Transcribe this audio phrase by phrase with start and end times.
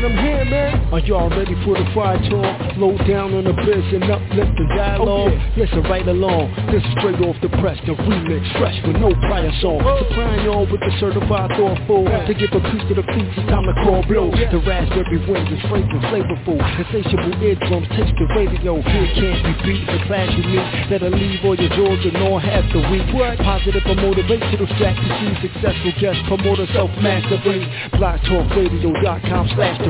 [0.00, 0.92] man, I'm here, man.
[0.92, 2.76] Are y'all ready for the fire talk?
[2.76, 5.08] Low down on the biz and uplift the dialogue.
[5.08, 5.64] Oh, yeah.
[5.64, 6.50] Listen right along.
[6.72, 9.80] This is straight off the press, the remix, fresh with no prior song.
[10.08, 12.04] Supplying y'all with the certified thoughtful.
[12.04, 14.30] To give a piece to the feet, it's time to call blow.
[14.32, 16.58] The raspberry wind is fragrant, flavorful.
[16.58, 18.80] Insatiable eardrums taste the radio.
[18.80, 19.84] Here can't be beat.
[19.86, 23.06] The class you meet that'll leave all your jaws and all half the week.
[23.40, 25.28] Positive or motivational strategy.
[25.44, 27.66] Successful guest promoter self-mastery.
[27.94, 29.89] BlogTalkRadio.com slash the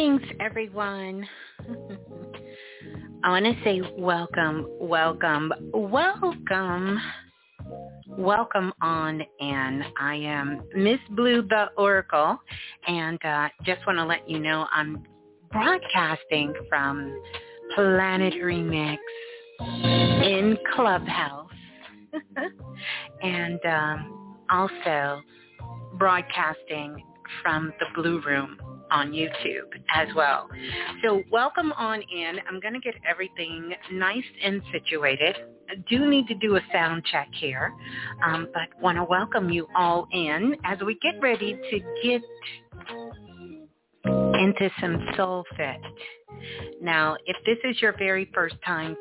[0.00, 1.28] Greetings, everyone.
[3.22, 6.98] I want to say welcome, welcome, welcome,
[8.08, 12.38] welcome on And I am Miss Blue the Oracle,
[12.88, 15.02] and uh, just want to let you know I'm
[15.52, 17.20] broadcasting from
[17.74, 18.96] Planet Remix
[19.60, 21.50] in Clubhouse,
[23.22, 25.20] and um, also
[25.98, 27.04] broadcasting
[27.42, 28.56] from the Blue Room
[28.90, 30.48] on YouTube as well.
[31.02, 32.36] So welcome on in.
[32.48, 35.36] I'm going to get everything nice and situated.
[35.70, 37.72] I do need to do a sound check here,
[38.24, 42.22] um, but want to welcome you all in as we get ready to get
[44.40, 45.80] into some soul fit.
[46.80, 48.96] Now, if this is your very first time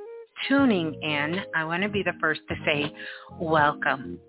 [0.47, 2.93] tuning in, I want to be the first to say
[3.39, 4.19] welcome.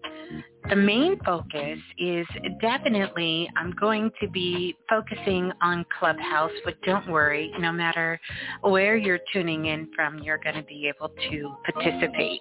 [0.69, 2.27] The main focus is
[2.61, 8.21] definitely I'm going to be focusing on Clubhouse, but don't worry, no matter
[8.63, 12.41] where you're tuning in from, you're going to be able to participate.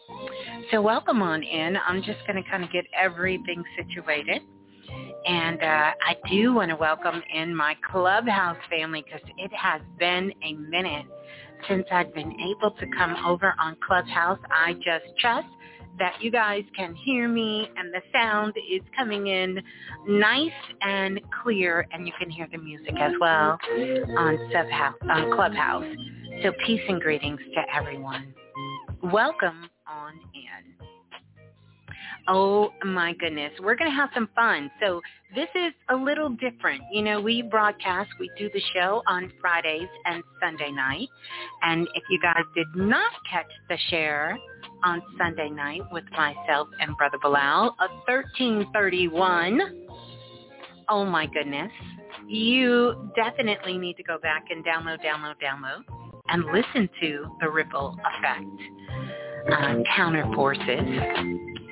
[0.70, 1.78] So welcome on in.
[1.88, 4.42] I'm just going to kind of get everything situated.
[5.26, 10.32] And uh, I do want to welcome in my Clubhouse family because it has been
[10.44, 11.06] a minute
[11.68, 14.40] since I've been able to come over on Clubhouse.
[14.52, 15.48] I just trust
[16.00, 19.62] that you guys can hear me and the sound is coming in
[20.08, 20.50] nice
[20.82, 23.58] and clear and you can hear the music as well
[24.18, 24.38] on
[25.10, 25.86] on Clubhouse.
[26.44, 28.34] So peace and greetings to everyone.
[29.04, 30.88] Welcome on in.
[32.28, 33.52] Oh my goodness.
[33.60, 34.70] We're going to have some fun.
[34.80, 35.02] So
[35.36, 36.82] this is a little different.
[36.92, 41.08] You know, we broadcast, we do the show on Fridays and Sunday night.
[41.64, 44.38] And if you guys did not catch the share
[44.84, 49.88] on Sunday night with myself and Brother Balah, a 1331,
[50.90, 51.72] oh my goodness,
[52.28, 55.84] you definitely need to go back and download, download, download,
[56.30, 58.46] and listen to the ripple effect.
[59.52, 60.80] Uh, counter forces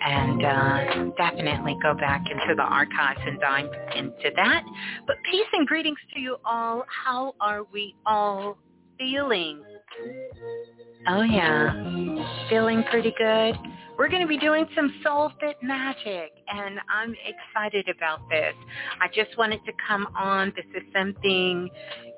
[0.02, 4.64] and uh, definitely go back into the archives and dive into that.
[5.06, 6.86] But peace and greetings to you all.
[7.06, 8.58] How are we all
[8.98, 9.62] feeling?
[11.08, 13.56] Oh yeah, feeling pretty good.
[13.98, 18.54] We're going to be doing some soul fit magic and I'm excited about this.
[19.02, 20.54] I just wanted to come on.
[20.56, 21.68] This is something,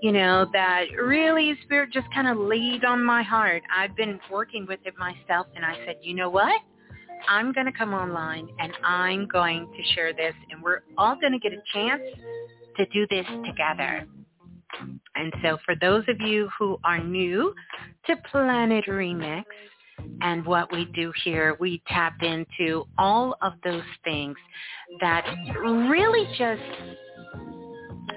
[0.01, 3.63] you know, that really Spirit just kind of laid on my heart.
[3.73, 6.61] I've been working with it myself and I said, you know what?
[7.29, 11.31] I'm going to come online and I'm going to share this and we're all going
[11.33, 12.01] to get a chance
[12.75, 14.05] to do this together.
[15.15, 17.53] And so for those of you who are new
[18.07, 19.43] to Planet Remix
[20.21, 24.35] and what we do here, we tap into all of those things
[25.01, 26.61] that really just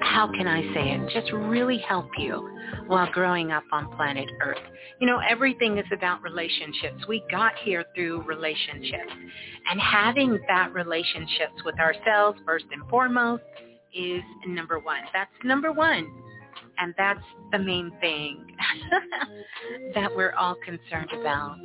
[0.01, 2.49] how can I say it, just really help you
[2.87, 4.59] while growing up on planet Earth.
[5.01, 7.07] You know, everything is about relationships.
[7.09, 9.13] We got here through relationships.
[9.71, 13.43] And having that relationships with ourselves first and foremost
[13.95, 15.01] is number one.
[15.13, 16.22] That's number one.
[16.79, 17.21] And that's
[17.53, 18.45] the main thing
[19.95, 21.57] that we're all concerned about.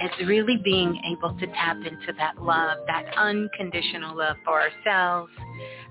[0.00, 5.32] It's really being able to tap into that love, that unconditional love for ourselves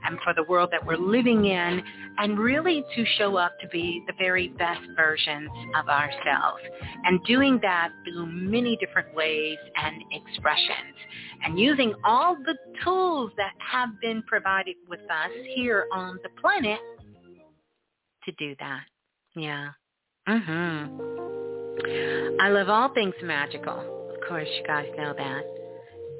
[0.06, 1.82] and for the world that we're living in
[2.20, 5.50] and really to show up to be the very best versions
[5.80, 6.62] of ourselves
[7.06, 10.96] and doing that through many different ways and expressions
[11.44, 16.80] and using all the tools that have been provided with us here on the planet
[18.28, 18.84] to do that.
[19.36, 19.70] Yeah.
[20.28, 21.18] Mhm.
[22.40, 23.80] I love all things magical.
[24.14, 25.44] Of course, you guys know that.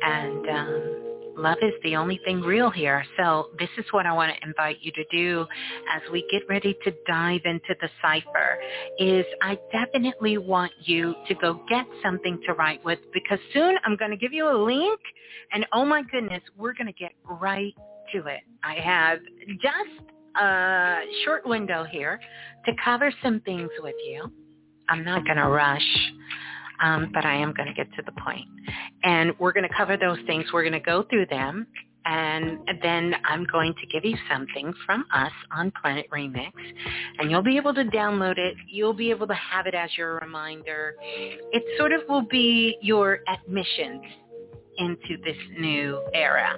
[0.02, 0.98] And um
[1.38, 3.06] love is the only thing real here.
[3.18, 5.46] So this is what I want to invite you to do
[5.94, 8.60] as we get ready to dive into the cipher
[8.98, 13.96] is I definitely want you to go get something to write with because soon I'm
[13.98, 15.00] going to give you a link
[15.52, 17.74] and oh my goodness, we're going to get right
[18.14, 18.42] to it.
[18.64, 19.20] I have
[19.62, 22.20] just a short window here
[22.66, 24.32] to cover some things with you.
[24.90, 26.12] I'm not going to rush
[26.82, 28.46] um, but I am going to get to the point.
[29.04, 30.46] And we're going to cover those things.
[30.54, 31.68] We're going to go through them.
[32.06, 36.52] And then I'm going to give you something from us on Planet Remix.
[37.20, 38.56] And you'll be able to download it.
[38.70, 40.96] You'll be able to have it as your reminder.
[41.04, 44.02] It sort of will be your admission
[44.78, 46.56] into this new era.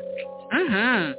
[0.54, 1.14] Mm-hmm.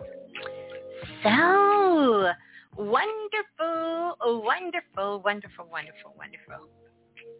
[1.24, 2.30] So
[2.76, 6.68] wonderful, wonderful, wonderful, wonderful, wonderful.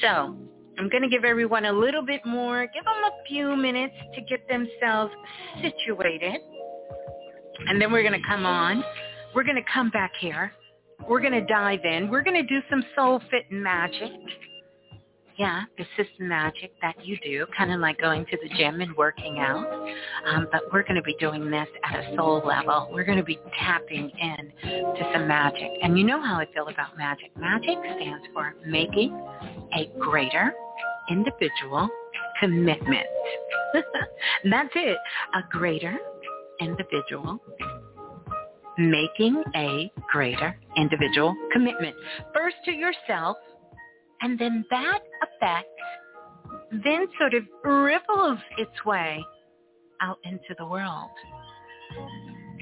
[0.00, 0.36] So
[0.78, 4.20] I'm going to give everyone a little bit more, give them a few minutes to
[4.22, 5.12] get themselves
[5.62, 6.40] situated.
[7.66, 8.84] And then we're going to come on.
[9.34, 10.52] We're going to come back here.
[11.06, 12.10] We're going to dive in.
[12.10, 14.12] We're going to do some soul fit magic.
[15.38, 18.94] Yeah, this is magic that you do, kind of like going to the gym and
[18.96, 19.66] working out.
[20.26, 22.88] Um, but we're going to be doing this at a soul level.
[22.92, 25.70] We're going to be tapping in to some magic.
[25.80, 27.36] And you know how I feel about magic.
[27.36, 29.12] Magic stands for making
[29.76, 30.52] a greater
[31.08, 31.88] individual
[32.40, 33.06] commitment.
[34.50, 34.98] That's it.
[35.34, 35.96] A greater
[36.60, 37.40] individual
[38.78, 41.96] making a greater individual commitment.
[42.34, 43.36] First to yourself
[44.20, 45.68] and then that affects
[46.70, 49.24] then sort of ripples its way
[50.00, 51.10] out into the world.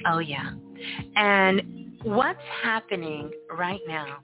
[0.07, 0.53] Oh yeah.
[1.17, 4.19] And what's happening right now,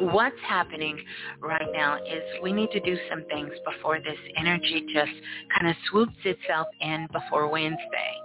[0.00, 0.98] what's happening
[1.40, 5.12] right now is we need to do some things before this energy just
[5.56, 8.23] kind of swoops itself in before Wednesday.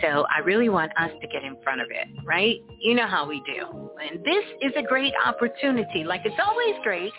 [0.00, 2.56] So I really want us to get in front of it, right?
[2.80, 3.90] You know how we do.
[4.00, 6.04] And this is a great opportunity.
[6.04, 7.12] Like it's always great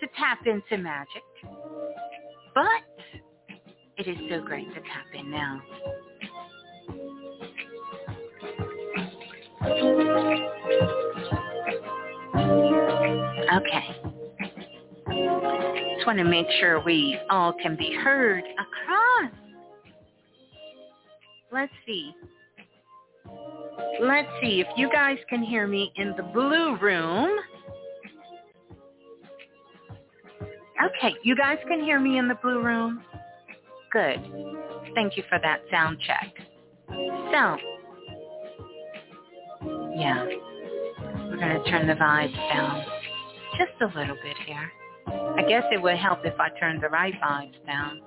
[0.00, 1.22] to tap into magic.
[2.54, 2.82] But
[3.96, 5.62] it is so great to tap in now.
[13.54, 13.96] Okay.
[15.94, 19.32] Just want to make sure we all can be heard across
[21.56, 22.14] Let's see.
[23.98, 27.34] Let's see if you guys can hear me in the blue room.
[30.84, 33.02] Okay, you guys can hear me in the blue room?
[33.90, 34.20] Good.
[34.94, 36.34] Thank you for that sound check.
[36.90, 37.56] So,
[39.96, 40.26] yeah,
[41.30, 42.84] we're going to turn the vibes down
[43.56, 44.70] just a little bit here.
[45.06, 48.02] I guess it would help if I turned the right vibes down.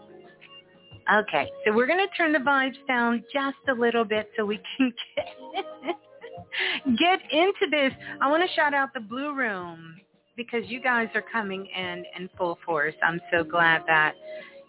[1.12, 4.60] Okay, so we're going to turn the vibes down just a little bit so we
[4.78, 4.94] can
[5.56, 7.92] get, get into this.
[8.22, 9.96] I want to shout out the Blue Room
[10.38, 12.94] because you guys are coming in in full force.
[13.04, 14.14] I'm so glad that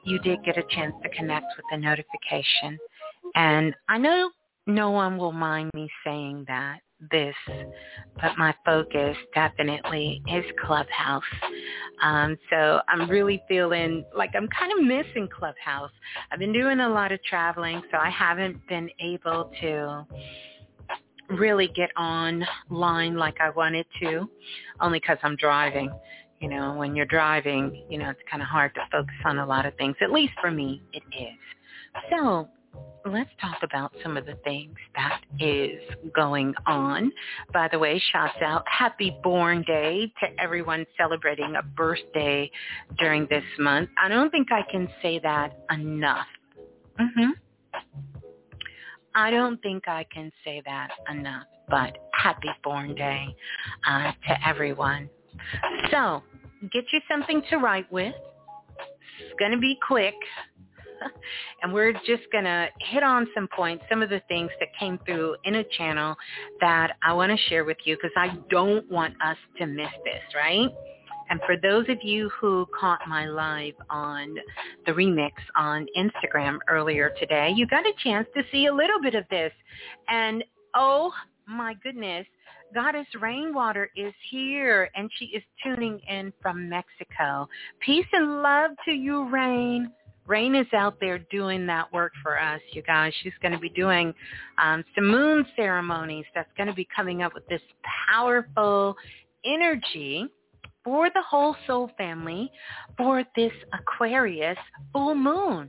[0.04, 2.78] you did get a chance to connect with the notification.
[3.34, 4.30] And I know
[4.66, 6.78] no one will mind me saying that
[7.10, 7.34] this,
[8.20, 11.22] but my focus definitely is Clubhouse.
[12.02, 15.90] Um, so I'm really feeling like I'm kind of missing Clubhouse.
[16.30, 20.06] I've been doing a lot of traveling, so I haven't been able to
[21.30, 24.28] really get online like I wanted to,
[24.80, 25.90] only because I'm driving.
[26.40, 29.46] You know, when you're driving, you know, it's kind of hard to focus on a
[29.46, 29.94] lot of things.
[30.00, 31.38] At least for me, it is.
[32.10, 32.48] So
[33.06, 35.80] let's talk about some of the things that is
[36.14, 37.12] going on.
[37.52, 42.50] By the way, shouts out happy born day to everyone celebrating a birthday
[42.98, 43.90] during this month.
[44.02, 46.26] I don't think I can say that enough.
[46.98, 47.32] Mhm.
[49.14, 53.34] I don't think I can say that enough, but happy born day
[53.86, 55.10] uh, to everyone.
[55.90, 56.22] So,
[56.70, 58.14] get you something to write with.
[59.20, 60.14] It's going to be quick.
[61.62, 64.98] and we're just going to hit on some points, some of the things that came
[65.06, 66.16] through in a channel
[66.60, 70.22] that I want to share with you because I don't want us to miss this,
[70.34, 70.68] right?
[71.30, 74.34] And for those of you who caught my live on
[74.84, 79.14] the remix on Instagram earlier today, you got a chance to see a little bit
[79.14, 79.52] of this.
[80.08, 80.42] And
[80.74, 81.12] oh
[81.46, 82.26] my goodness,
[82.74, 87.48] Goddess Rainwater is here and she is tuning in from Mexico.
[87.80, 89.92] Peace and love to you, Rain.
[90.30, 93.12] Rain is out there doing that work for us, you guys.
[93.20, 94.14] She's going to be doing
[94.62, 97.60] um, some moon ceremonies that's going to be coming up with this
[98.08, 98.94] powerful
[99.44, 100.26] energy
[100.84, 102.48] for the whole soul family
[102.96, 104.56] for this Aquarius
[104.92, 105.68] full moon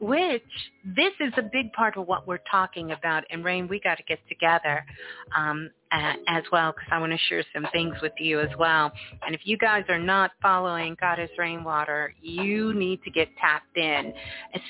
[0.00, 0.42] which
[0.84, 3.24] this is a big part of what we're talking about.
[3.30, 4.84] And Rain, we got to get together
[5.36, 8.92] um, as well because I want to share some things with you as well.
[9.24, 14.12] And if you guys are not following Goddess Rainwater, you need to get tapped in,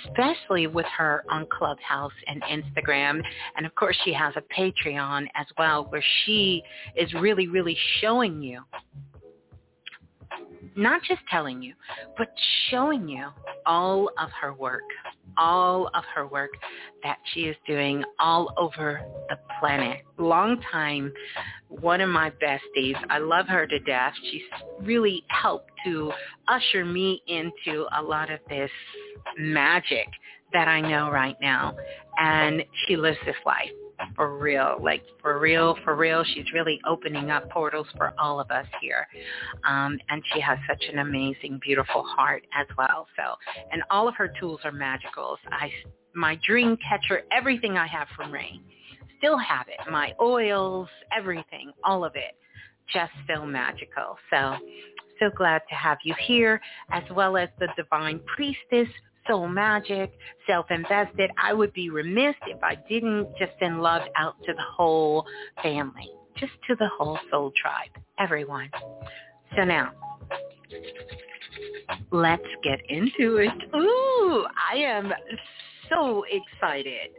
[0.07, 3.23] especially with her on Clubhouse and Instagram.
[3.57, 6.63] And of course, she has a Patreon as well where she
[6.97, 8.63] is really, really showing you
[10.77, 11.75] not just telling you,
[12.17, 12.29] but
[12.71, 13.27] showing you
[13.67, 14.83] all of her work,
[15.37, 16.51] all of her work
[17.03, 20.03] that she is doing all over the planet.
[20.19, 21.13] Long time,
[21.69, 22.97] one of my besties.
[23.09, 24.13] I love her to death.
[24.31, 24.43] She's
[24.81, 26.13] really helped to
[26.49, 28.71] usher me into a lot of this
[29.39, 30.09] magic
[30.53, 31.77] that I know right now.
[32.19, 33.71] And she lives this life
[34.17, 36.25] for real, like for real, for real.
[36.25, 39.07] She's really opening up portals for all of us here.
[39.69, 43.07] Um, and she has such an amazing, beautiful heart as well.
[43.17, 43.35] So,
[43.73, 45.37] and all of her tools are magicals.
[45.51, 45.71] I,
[46.15, 48.63] my dream catcher, everything I have from Rain,
[49.19, 49.91] still have it.
[49.91, 52.37] My oils, everything, all of it,
[52.93, 54.17] just so magical.
[54.31, 54.57] So,
[55.19, 58.89] so glad to have you here, as well as the divine priestess
[59.31, 60.13] soul magic,
[60.47, 61.31] self-invested.
[61.41, 65.25] I would be remiss if I didn't just send love out to the whole
[65.63, 68.71] family, just to the whole soul tribe, everyone.
[69.57, 69.93] So now,
[72.11, 73.77] let's get into it.
[73.77, 75.13] Ooh, I am
[75.89, 77.11] so excited.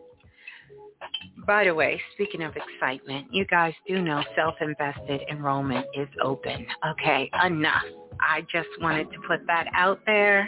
[1.47, 6.67] By the way, speaking of excitement, you guys do know self-invested enrollment is open.
[6.91, 7.83] Okay, enough.
[8.19, 10.47] I just wanted to put that out there.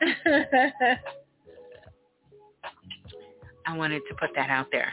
[3.66, 4.92] I wanted to put that out there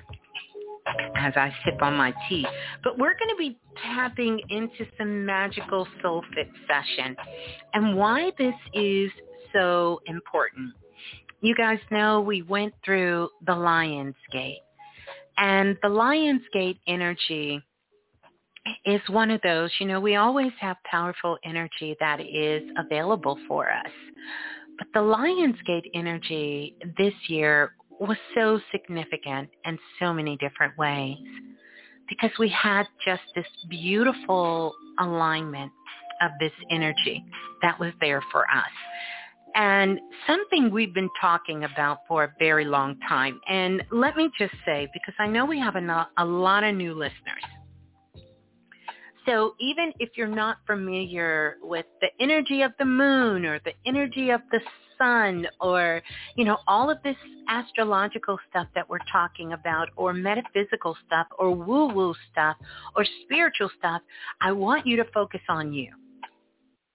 [1.16, 2.46] as I sip on my tea.
[2.84, 7.16] But we're going to be tapping into some magical soul fit session
[7.74, 9.12] and why this is
[9.54, 10.74] so important.
[11.42, 14.60] You guys know we went through the Lion's Gate
[15.38, 17.62] and the Lion's Gate energy
[18.86, 23.72] is one of those, you know, we always have powerful energy that is available for
[23.72, 23.92] us.
[24.78, 31.18] But the Lionsgate energy this year was so significant in so many different ways
[32.08, 35.72] because we had just this beautiful alignment
[36.22, 37.24] of this energy
[37.62, 38.72] that was there for us.
[39.56, 43.40] And something we've been talking about for a very long time.
[43.48, 47.44] And let me just say, because I know we have a, lot of new listeners,
[49.28, 54.30] so even if you're not familiar with the energy of the moon or the energy
[54.30, 54.60] of the
[54.98, 56.02] sun or,
[56.36, 57.18] you know, all of this
[57.50, 62.56] astrological stuff that we're talking about or metaphysical stuff or woo-woo stuff
[62.96, 64.02] or spiritual stuff,
[64.42, 65.92] I want you to focus on you.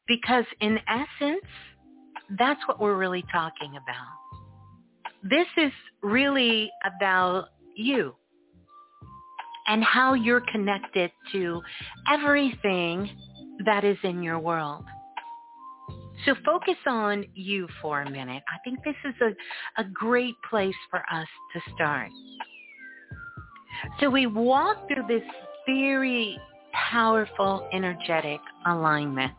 [0.08, 1.44] Because in essence,
[2.38, 5.12] that's what we're really talking about.
[5.22, 5.72] This is
[6.02, 8.14] really about you
[9.66, 11.60] and how you're connected to
[12.10, 13.10] everything
[13.64, 14.84] that is in your world.
[16.24, 18.42] So focus on you for a minute.
[18.48, 22.10] I think this is a, a great place for us to start.
[24.00, 25.26] So we walk through this
[25.66, 26.38] very
[26.90, 29.32] powerful energetic alignment.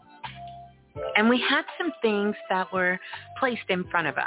[1.15, 2.99] And we had some things that were
[3.39, 4.25] placed in front of us.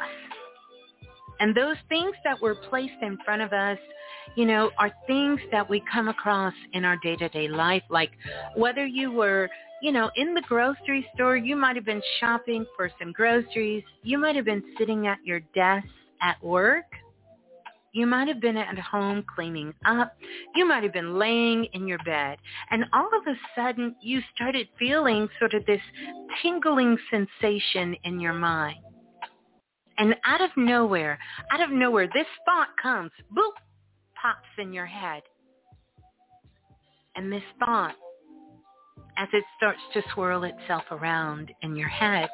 [1.41, 3.79] And those things that were placed in front of us
[4.35, 8.11] you know, are things that we come across in our day-to-day life, like
[8.55, 9.49] whether you were,
[9.81, 14.19] you know, in the grocery store, you might have been shopping for some groceries, you
[14.19, 15.87] might have been sitting at your desk
[16.21, 16.85] at work,
[17.97, 20.15] You might have been at home cleaning up.
[20.55, 22.37] You might have been laying in your bed.
[22.71, 25.81] And all of a sudden, you started feeling sort of this
[26.43, 28.77] tingling sensation in your mind.
[29.99, 31.19] And out of nowhere,
[31.51, 33.53] out of nowhere, this thought comes, boop,
[34.21, 35.23] pops in your head.
[37.15, 37.95] And this thought,
[39.17, 42.29] as it starts to swirl itself around in your head,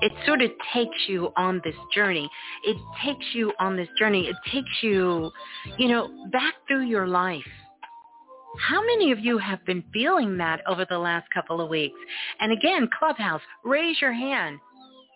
[0.00, 2.28] it sort of takes you on this journey.
[2.64, 4.28] It takes you on this journey.
[4.28, 5.30] It takes you,
[5.78, 7.42] you know, back through your life.
[8.58, 11.98] How many of you have been feeling that over the last couple of weeks?
[12.40, 14.58] And again, Clubhouse, raise your hand.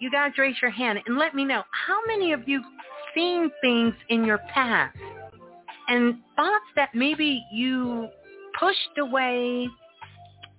[0.02, 2.60] You guys raise your hand and let me know how many of you
[3.14, 4.98] seen things in your past
[5.86, 8.08] and thoughts that maybe you
[8.58, 9.68] pushed away,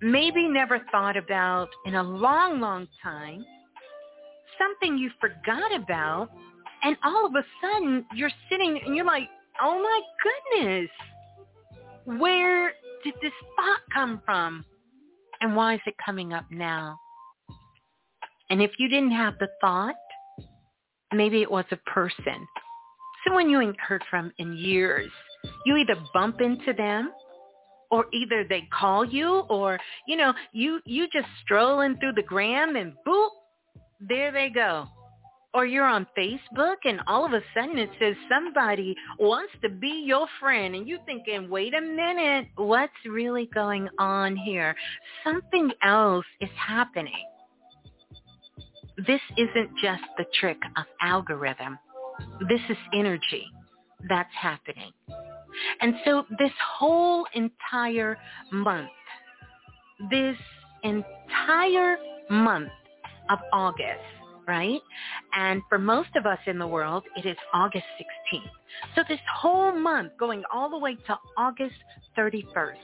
[0.02, 3.44] maybe never thought about in a long, long time
[4.58, 6.30] something you forgot about,
[6.84, 9.28] and all of a sudden you're sitting and you're like,
[9.62, 10.90] oh my goodness,
[12.18, 12.72] where
[13.04, 14.64] did this thought come from?
[15.42, 16.98] And why is it coming up now?
[18.50, 19.96] And if you didn't have the thought,
[21.14, 22.48] maybe it was a person,
[23.26, 25.12] someone you ain't heard from in years.
[25.66, 27.12] You either bump into them
[27.92, 32.76] or either they call you or, you know, you, you just strolling through the gram
[32.76, 33.30] and boop,
[34.00, 34.88] there they go.
[35.54, 40.04] Or you're on Facebook and all of a sudden it says somebody wants to be
[40.06, 44.76] your friend and you're thinking, wait a minute, what's really going on here?
[45.24, 47.14] Something else is happening.
[48.98, 51.80] This isn't just the trick of algorithm.
[52.48, 53.46] This is energy
[54.08, 54.92] that's happening.
[55.82, 58.18] And so this whole entire
[58.52, 58.90] month,
[60.10, 60.38] this
[60.84, 61.98] entire
[62.30, 62.72] month
[63.30, 64.02] of August,
[64.48, 64.82] right?
[65.36, 68.42] And for most of us in the world, it is August 16th.
[68.96, 71.75] So this whole month going all the way to August
[72.18, 72.75] 31st.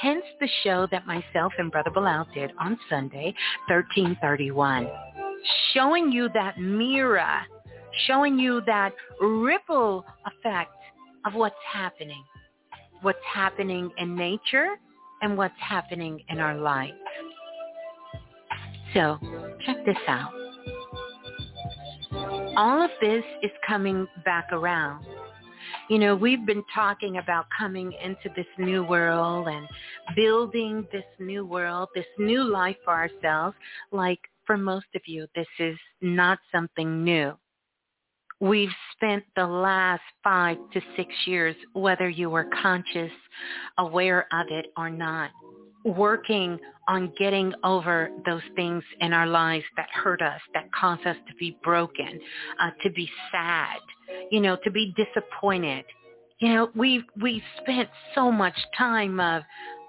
[0.00, 3.34] Hence the show that myself and Brother Balah did on Sunday,
[3.68, 4.88] 1331.
[5.72, 7.40] Showing you that mirror,
[8.06, 10.72] showing you that ripple effect
[11.24, 12.24] of what's happening.
[13.02, 14.76] What's happening in nature
[15.22, 16.92] and what's happening in our life.
[18.94, 19.18] So
[19.64, 20.32] check this out.
[22.56, 25.04] All of this is coming back around.
[25.88, 29.66] You know, we've been talking about coming into this new world and
[30.16, 33.56] building this new world, this new life for ourselves.
[33.92, 37.34] Like for most of you, this is not something new.
[38.40, 43.12] We've spent the last five to six years, whether you were conscious,
[43.76, 45.30] aware of it or not,
[45.84, 46.58] working
[46.88, 51.34] on getting over those things in our lives that hurt us, that cause us to
[51.38, 52.18] be broken,
[52.58, 53.80] uh, to be sad,
[54.30, 55.84] you know, to be disappointed.
[56.38, 59.42] You know, we we spent so much time of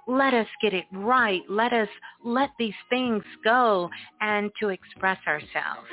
[0.10, 1.90] let us get it right, let us
[2.24, 3.90] let these things go
[4.22, 5.88] and to express ourselves.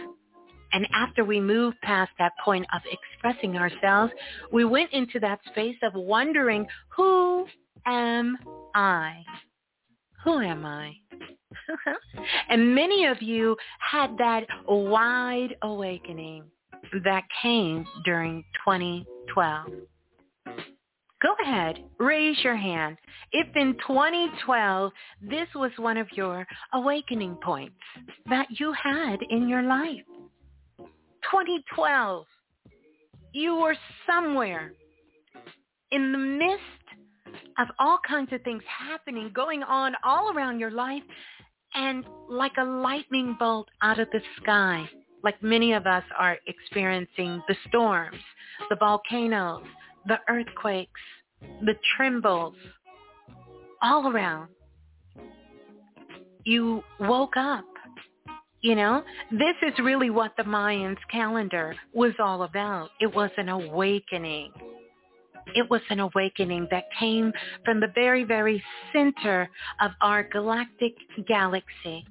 [0.73, 4.13] And after we moved past that point of expressing ourselves,
[4.53, 7.47] we went into that space of wondering, who
[7.87, 8.37] am
[8.75, 9.23] I?
[10.27, 10.93] who am I?
[12.49, 16.43] and many of you had that wide awakening
[17.05, 19.67] that came during 2012.
[21.27, 22.97] Go ahead, raise your hand.
[23.33, 27.75] If in 2012 this was one of your awakening points
[28.31, 30.05] that you had in your life.
[30.79, 32.27] 2012,
[33.33, 33.75] you were
[34.07, 34.73] somewhere
[35.91, 36.63] in the midst
[37.59, 41.03] of all kinds of things happening, going on all around your life,
[41.75, 44.89] and like a lightning bolt out of the sky,
[45.25, 48.21] like many of us are experiencing the storms,
[48.71, 49.65] the volcanoes,
[50.07, 51.01] the earthquakes,
[51.63, 52.55] the trembles,
[53.83, 54.49] all around.
[56.45, 57.65] You woke up.
[58.63, 62.91] You know, this is really what the Mayans calendar was all about.
[63.01, 64.51] It was an awakening
[65.55, 67.33] it was an awakening that came
[67.65, 69.49] from the very, very center
[69.81, 70.95] of our galactic
[71.27, 72.07] galaxy.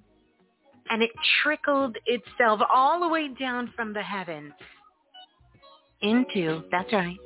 [0.90, 1.10] And it
[1.42, 4.54] trickled itself all the way down from the heavens
[6.02, 7.18] into, that's right,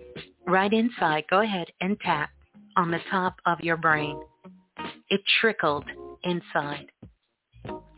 [0.49, 1.23] right inside.
[1.29, 2.29] Go ahead and tap
[2.75, 4.19] on the top of your brain.
[5.09, 5.85] It trickled
[6.23, 6.87] inside.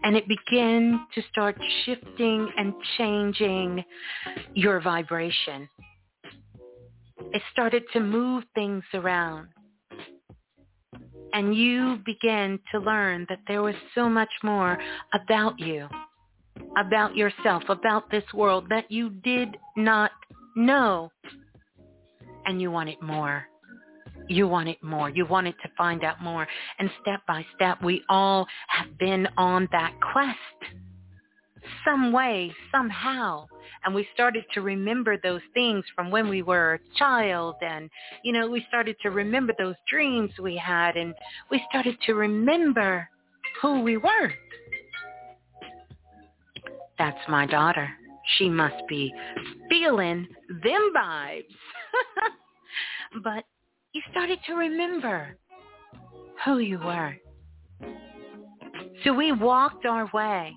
[0.04, 3.84] And it began to start shifting and changing
[4.54, 5.70] your vibration.
[7.34, 9.48] It started to move things around.
[11.34, 14.78] And you began to learn that there was so much more
[15.14, 15.88] about you,
[16.78, 20.12] about yourself, about this world that you did not
[20.56, 21.12] know.
[22.46, 23.46] And you want it more.
[24.28, 25.10] You want it more.
[25.10, 26.48] You want it to find out more.
[26.80, 30.76] And step by step, we all have been on that quest
[31.86, 33.48] some way, somehow.
[33.84, 37.56] And we started to remember those things from when we were a child.
[37.62, 37.90] And,
[38.24, 40.98] you know, we started to remember those dreams we had.
[40.98, 41.14] And
[41.50, 43.08] we started to remember
[43.62, 44.34] who we were.
[46.98, 47.90] That's my daughter.
[48.38, 49.12] She must be
[49.70, 50.28] feeling
[50.64, 51.44] them vibes.
[53.24, 53.44] but
[53.94, 55.38] you started to remember
[56.46, 57.16] who you were.
[59.04, 60.54] So we walked our way.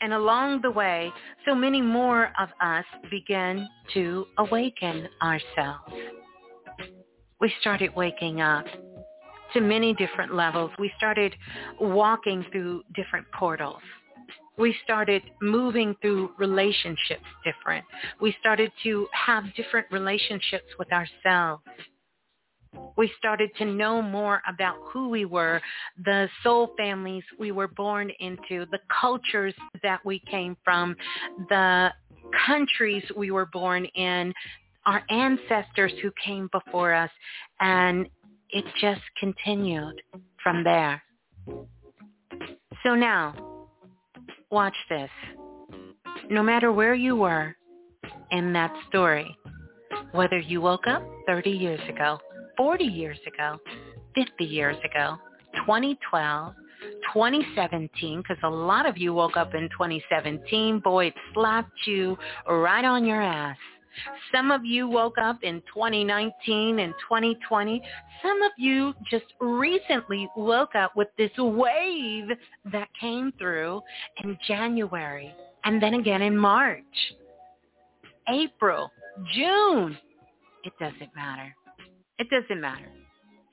[0.00, 1.12] And along the way,
[1.44, 5.92] so many more of us began to awaken ourselves.
[7.40, 8.64] We started waking up
[9.54, 10.70] to many different levels.
[10.78, 11.34] We started
[11.80, 13.82] walking through different portals.
[14.58, 17.84] We started moving through relationships different.
[18.20, 21.62] We started to have different relationships with ourselves.
[22.96, 25.60] We started to know more about who we were,
[26.04, 30.96] the soul families we were born into, the cultures that we came from,
[31.48, 31.92] the
[32.46, 34.34] countries we were born in,
[34.84, 37.10] our ancestors who came before us,
[37.60, 38.08] and
[38.50, 40.02] it just continued
[40.42, 41.02] from there.
[42.84, 43.34] So now,
[44.50, 45.10] watch this.
[46.30, 47.56] No matter where you were
[48.30, 49.36] in that story,
[50.12, 52.18] whether you woke up 30 years ago,
[52.56, 53.58] 40 years ago,
[54.14, 55.16] 50 years ago,
[55.66, 56.54] 2012,
[57.12, 60.80] 2017, because a lot of you woke up in 2017.
[60.80, 62.16] Boy, it slapped you
[62.48, 63.56] right on your ass.
[64.32, 67.82] Some of you woke up in 2019 and 2020.
[68.22, 72.28] Some of you just recently woke up with this wave
[72.72, 73.80] that came through
[74.22, 75.34] in January
[75.64, 76.82] and then again in March,
[78.28, 78.90] April,
[79.34, 79.96] June.
[80.64, 81.54] It doesn't matter.
[82.18, 82.90] It doesn't matter.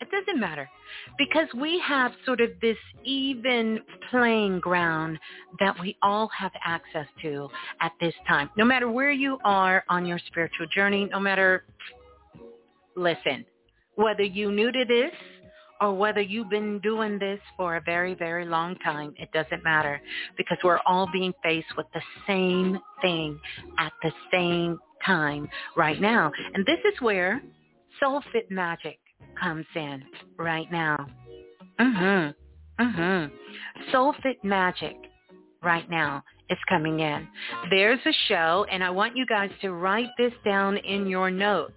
[0.01, 0.69] It doesn't matter
[1.17, 3.79] because we have sort of this even
[4.11, 5.17] playing ground
[5.59, 8.49] that we all have access to at this time.
[8.57, 11.63] No matter where you are on your spiritual journey, no matter,
[12.97, 13.45] listen,
[13.95, 15.11] whether you new to this
[15.79, 20.01] or whether you've been doing this for a very, very long time, it doesn't matter
[20.37, 23.39] because we're all being faced with the same thing
[23.77, 26.31] at the same time right now.
[26.53, 27.41] And this is where
[28.01, 28.99] Soul Fit Magic
[29.39, 30.03] comes in
[30.37, 31.07] right now.
[31.79, 32.33] Mhm.
[32.79, 33.31] Mhm.
[33.91, 34.95] Soul Fit Magic
[35.61, 37.27] right now is coming in.
[37.69, 41.73] There's a show and I want you guys to write this down in your notes.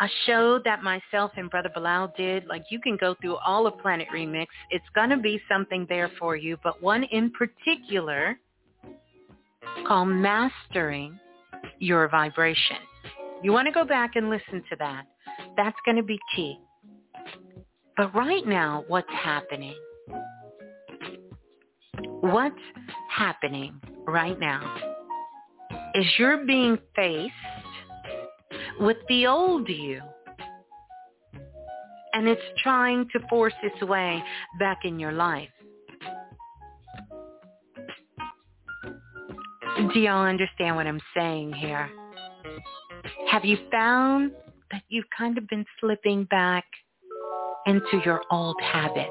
[0.00, 3.76] A show that myself and Brother Balah did, like you can go through all of
[3.78, 4.46] Planet Remix.
[4.70, 8.38] It's going to be something there for you, but one in particular
[9.86, 11.18] called Mastering
[11.80, 12.76] Your Vibration.
[13.42, 15.04] You want to go back and listen to that.
[15.58, 16.56] That's going to be key.
[17.96, 19.74] But right now, what's happening?
[22.20, 22.54] What's
[23.10, 24.76] happening right now
[25.96, 27.32] is you're being faced
[28.78, 30.00] with the old you.
[32.12, 34.22] And it's trying to force its way
[34.60, 35.48] back in your life.
[39.92, 41.90] Do y'all understand what I'm saying here?
[43.30, 44.32] Have you found
[44.70, 46.64] that you've kind of been slipping back
[47.66, 49.10] into your old habits,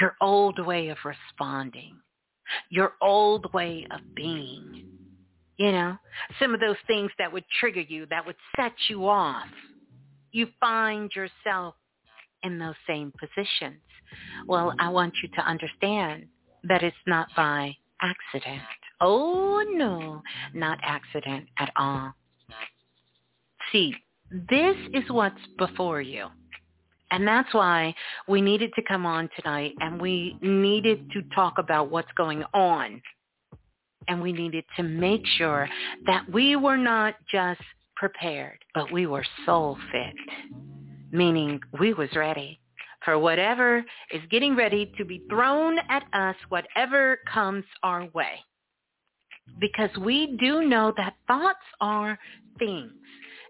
[0.00, 1.96] your old way of responding,
[2.70, 4.84] your old way of being?
[5.56, 5.96] You know,
[6.40, 9.48] some of those things that would trigger you, that would set you off.
[10.30, 11.74] You find yourself
[12.44, 13.80] in those same positions.
[14.46, 16.26] Well, I want you to understand
[16.64, 18.62] that it's not by accident.
[19.00, 20.22] Oh no,
[20.54, 22.14] not accident at all.
[23.72, 23.94] See,
[24.30, 26.26] this is what's before you.
[27.10, 27.94] And that's why
[28.26, 33.00] we needed to come on tonight and we needed to talk about what's going on.
[34.08, 35.68] And we needed to make sure
[36.06, 37.60] that we were not just
[37.96, 40.14] prepared, but we were soul fit,
[41.10, 42.60] meaning we was ready
[43.04, 48.38] for whatever is getting ready to be thrown at us, whatever comes our way.
[49.60, 52.18] Because we do know that thoughts are
[52.58, 52.92] things.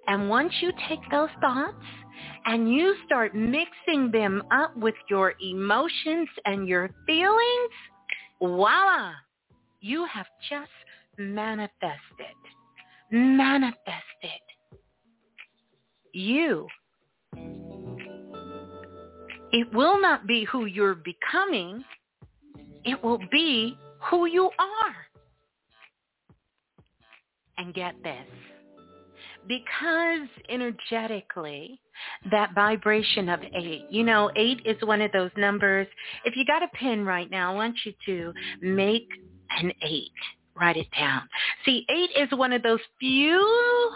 [0.08, 1.84] And once you take those thoughts
[2.46, 7.72] and you start mixing them up with your emotions and your feelings,
[8.38, 9.12] voila,
[9.80, 10.70] you have just
[11.18, 11.92] manifested.
[13.10, 13.92] Manifested.
[16.14, 16.66] You.
[19.52, 21.84] It will not be who you're becoming.
[22.84, 23.76] It will be
[24.10, 24.96] who you are.
[27.58, 28.26] And get this
[29.48, 31.80] because energetically
[32.30, 35.86] that vibration of eight, you know, eight is one of those numbers.
[36.24, 39.08] If you got a pen right now, I want you to make
[39.50, 40.12] an eight.
[40.54, 41.22] Write it down.
[41.64, 43.92] See, eight is one of those few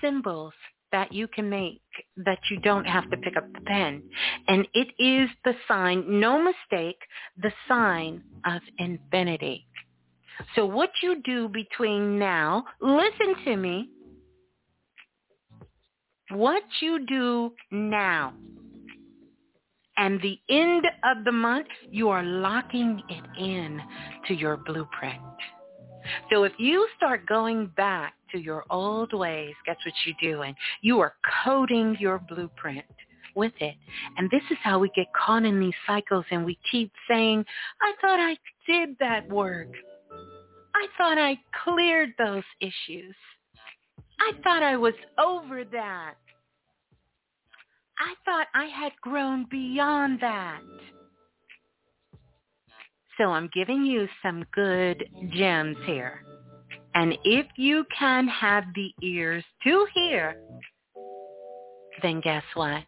[0.00, 0.52] symbols
[0.92, 1.80] that you can make
[2.18, 4.02] that you don't have to pick up the pen.
[4.46, 6.98] And it is the sign, no mistake,
[7.42, 9.66] the sign of infinity.
[10.54, 13.88] So what you do between now, listen to me,
[16.30, 18.34] what you do now
[19.96, 23.80] and the end of the month, you are locking it in
[24.26, 25.20] to your blueprint.
[26.30, 30.54] So if you start going back to your old ways, guess what you're doing?
[30.80, 31.14] You are
[31.44, 32.84] coding your blueprint
[33.36, 33.74] with it.
[34.16, 37.44] And this is how we get caught in these cycles and we keep saying,
[37.80, 39.68] I thought I did that work.
[40.82, 43.14] I thought I cleared those issues.
[44.18, 46.14] I thought I was over that.
[48.00, 50.60] I thought I had grown beyond that.
[53.16, 56.24] So I'm giving you some good gems here.
[56.96, 60.34] And if you can have the ears to hear,
[62.02, 62.82] then guess what?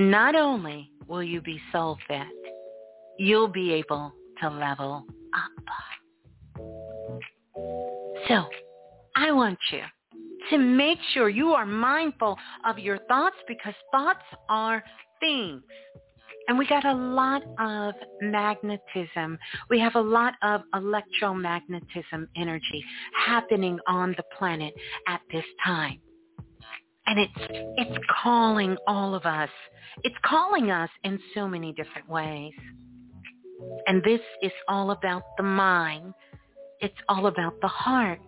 [0.00, 2.26] Not only will you be soul fit,
[3.20, 5.87] you'll be able to level up.
[8.28, 8.44] So
[9.16, 9.82] I want you
[10.50, 12.36] to make sure you are mindful
[12.66, 14.82] of your thoughts because thoughts are
[15.20, 15.62] things.
[16.48, 19.38] And we got a lot of magnetism.
[19.68, 22.84] We have a lot of electromagnetism energy
[23.26, 24.72] happening on the planet
[25.06, 26.00] at this time.
[27.06, 27.32] And it's,
[27.76, 29.50] it's calling all of us.
[30.04, 32.52] It's calling us in so many different ways.
[33.86, 36.14] And this is all about the mind.
[36.80, 38.20] It's all about the heart.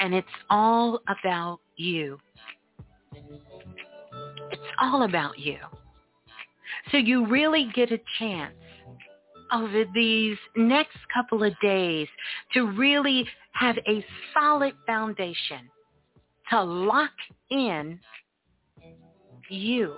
[0.00, 2.18] And it's all about you.
[4.50, 5.58] It's all about you.
[6.90, 8.54] So you really get a chance
[9.52, 12.06] over these next couple of days
[12.54, 15.68] to really have a solid foundation
[16.50, 17.10] to lock
[17.50, 17.98] in
[19.50, 19.94] you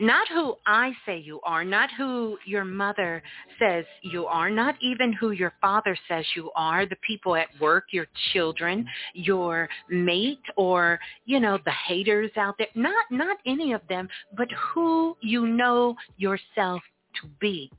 [0.00, 3.22] not who I say you are, not who your mother
[3.58, 7.84] says you are, not even who your father says you are, the people at work,
[7.90, 12.68] your children, your mate, or, you know, the haters out there.
[12.74, 16.82] Not, not any of them, but who you know yourself
[17.22, 17.70] to be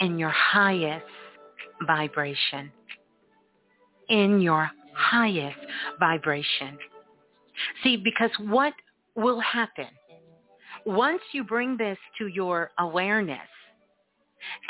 [0.00, 1.06] in your highest
[1.86, 2.70] vibration.
[4.08, 5.58] In your highest
[5.98, 6.78] vibration.
[7.82, 8.72] See, because what
[9.14, 9.86] will happen
[10.86, 13.48] once you bring this to your awareness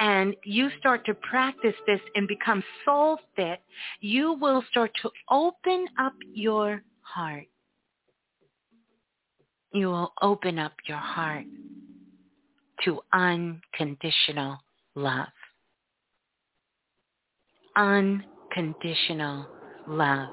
[0.00, 3.61] and you start to practice this and become soul fit,
[4.00, 7.46] you will start to open up your heart.
[9.72, 11.44] You will open up your heart
[12.85, 14.59] to unconditional
[14.94, 15.29] love.
[17.76, 19.46] Unconditional
[19.87, 20.31] love.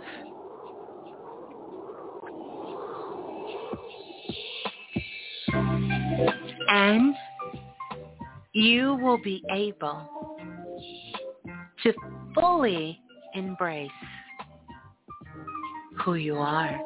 [6.83, 7.15] And
[8.51, 10.05] you will be able
[11.81, 11.93] to
[12.35, 12.99] fully
[13.35, 13.89] embrace
[16.03, 16.77] who you are.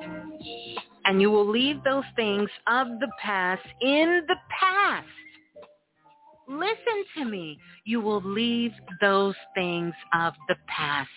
[1.05, 5.07] And you will leave those things of the past in the past.
[6.57, 7.59] Listen to me.
[7.85, 11.09] You will leave those things of the past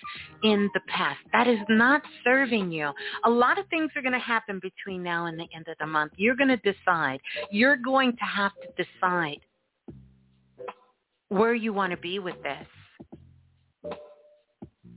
[0.42, 1.18] in the past.
[1.32, 2.90] That is not serving you.
[3.24, 5.86] A lot of things are going to happen between now and the end of the
[5.86, 6.12] month.
[6.16, 7.20] You're going to decide.
[7.50, 9.40] You're going to have to decide
[11.28, 12.66] where you want to be with this.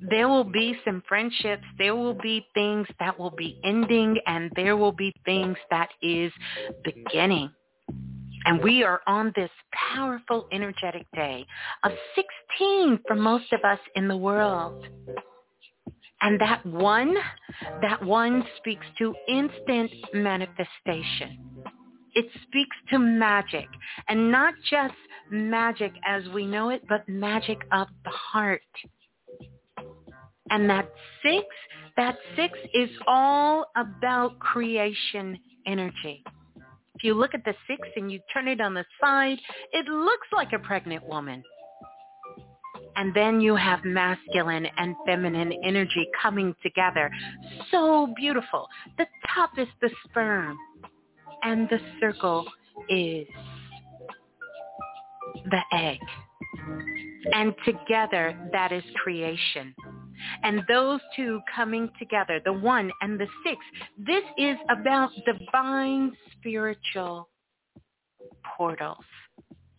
[0.09, 1.63] There will be some friendships.
[1.77, 6.33] There will be things that will be ending and there will be things that is
[6.83, 7.51] beginning.
[8.45, 9.49] And we are on this
[9.93, 11.45] powerful, energetic day
[11.83, 14.85] of 16 for most of us in the world.
[16.21, 17.15] And that one,
[17.81, 21.37] that one speaks to instant manifestation.
[22.15, 23.67] It speaks to magic
[24.07, 24.93] and not just
[25.31, 28.61] magic as we know it, but magic of the heart.
[30.49, 30.89] And that
[31.23, 31.45] six,
[31.97, 36.23] that six is all about creation energy
[37.01, 39.37] you look at the six and you turn it on the side,
[39.71, 41.43] it looks like a pregnant woman.
[42.95, 47.09] And then you have masculine and feminine energy coming together.
[47.71, 48.67] So beautiful.
[48.97, 50.57] The top is the sperm
[51.41, 52.45] and the circle
[52.89, 53.27] is
[55.45, 55.99] the egg.
[57.33, 59.73] And together that is creation.
[60.43, 63.57] and those two coming together, the one and the six.
[63.97, 66.11] This is about divine
[66.43, 67.29] spiritual
[68.57, 69.05] portals.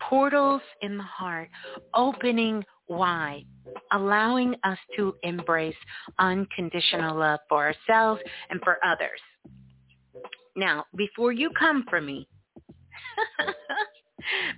[0.00, 1.48] Portals in the heart,
[1.94, 3.44] opening wide,
[3.92, 5.76] allowing us to embrace
[6.18, 9.20] unconditional love for ourselves and for others.
[10.56, 12.28] Now, before you come for me,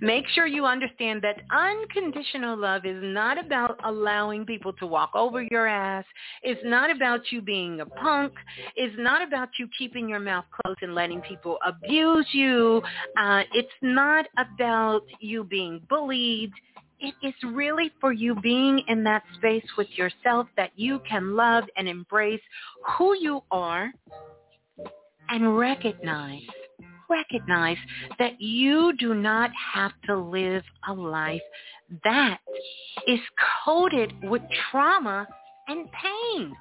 [0.01, 5.41] Make sure you understand that unconditional love is not about allowing people to walk over
[5.43, 6.05] your ass.
[6.43, 8.33] It's not about you being a punk.
[8.75, 12.81] It's not about you keeping your mouth closed and letting people abuse you.
[13.17, 16.51] Uh, it's not about you being bullied.
[16.99, 21.65] It is really for you being in that space with yourself that you can love
[21.77, 22.41] and embrace
[22.97, 23.91] who you are
[25.29, 26.41] and recognize
[27.09, 27.77] recognize
[28.19, 31.41] that you do not have to live a life
[32.03, 32.39] that
[33.07, 33.19] is
[33.65, 34.41] coated with
[34.71, 35.27] trauma
[35.67, 36.55] and pain.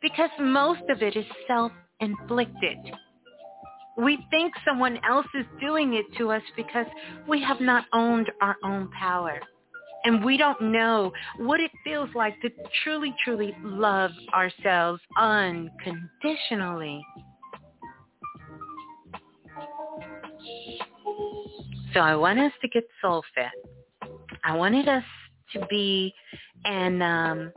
[0.00, 2.78] Because most of it is self-inflicted.
[3.96, 6.86] We think someone else is doing it to us because
[7.28, 9.38] we have not owned our own power.
[10.04, 12.50] And we don't know what it feels like to
[12.82, 17.00] truly, truly love ourselves unconditionally.
[21.94, 24.08] So I want us to get soul fit.
[24.44, 25.04] I wanted us
[25.52, 26.14] to be
[26.64, 27.52] in um,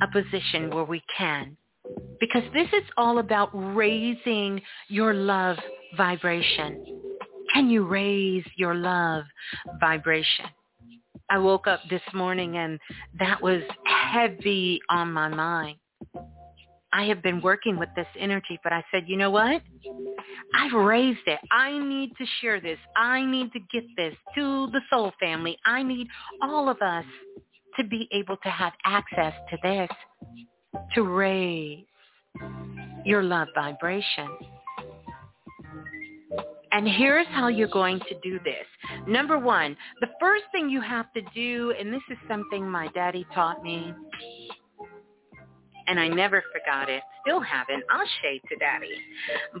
[0.00, 1.56] a position where we can.
[2.18, 5.56] Because this is all about raising your love
[5.96, 6.84] vibration.
[7.52, 9.24] Can you raise your love
[9.78, 10.46] vibration?
[11.30, 12.78] I woke up this morning and
[13.18, 15.76] that was heavy on my mind.
[16.96, 19.60] I have been working with this energy, but I said, you know what?
[20.54, 21.38] I've raised it.
[21.50, 22.78] I need to share this.
[22.96, 25.58] I need to get this to the soul family.
[25.66, 26.06] I need
[26.42, 27.04] all of us
[27.76, 29.90] to be able to have access to this,
[30.94, 31.84] to raise
[33.04, 34.30] your love vibration.
[36.72, 38.66] And here's how you're going to do this.
[39.06, 43.26] Number one, the first thing you have to do, and this is something my daddy
[43.34, 43.92] taught me,
[45.86, 47.02] and I never forgot it.
[47.22, 47.82] Still haven't.
[47.90, 48.94] I'll shade to daddy.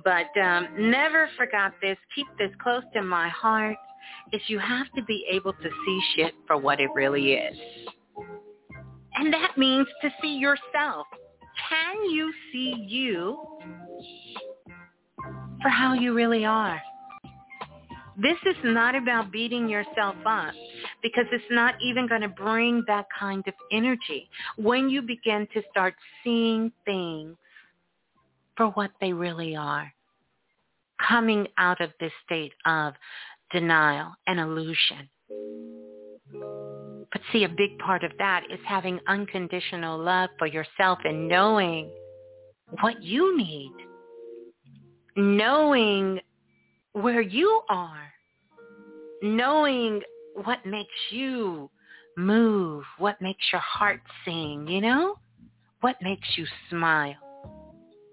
[0.04, 1.96] But um, never forgot this.
[2.14, 3.76] Keep this close to my heart.
[4.32, 7.56] Is you have to be able to see shit for what it really is.
[9.16, 11.06] And that means to see yourself.
[11.68, 13.38] Can you see you
[15.62, 16.80] for how you really are?
[18.18, 20.54] This is not about beating yourself up
[21.06, 24.28] because it's not even going to bring that kind of energy.
[24.56, 27.36] When you begin to start seeing things
[28.56, 29.92] for what they really are,
[31.08, 32.94] coming out of this state of
[33.52, 35.08] denial and illusion.
[37.12, 41.88] But see, a big part of that is having unconditional love for yourself and knowing
[42.80, 43.72] what you need,
[45.14, 46.18] knowing
[46.94, 48.12] where you are,
[49.22, 50.02] knowing
[50.44, 51.70] what makes you
[52.16, 55.16] move, what makes your heart sing, you know?
[55.80, 57.14] What makes you smile?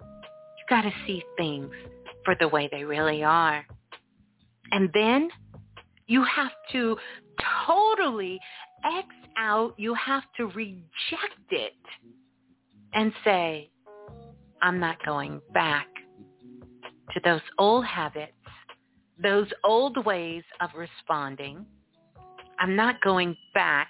[0.02, 1.72] You got to see things
[2.26, 3.66] for the way they really are.
[4.72, 5.30] And then
[6.08, 6.98] you have to
[7.68, 8.40] totally
[8.86, 9.08] X
[9.38, 11.74] out, you have to reject it
[12.94, 13.70] and say,
[14.62, 15.88] I'm not going back
[17.14, 18.34] to those old habits
[19.22, 21.66] those old ways of responding.
[22.63, 23.89] I'm not going back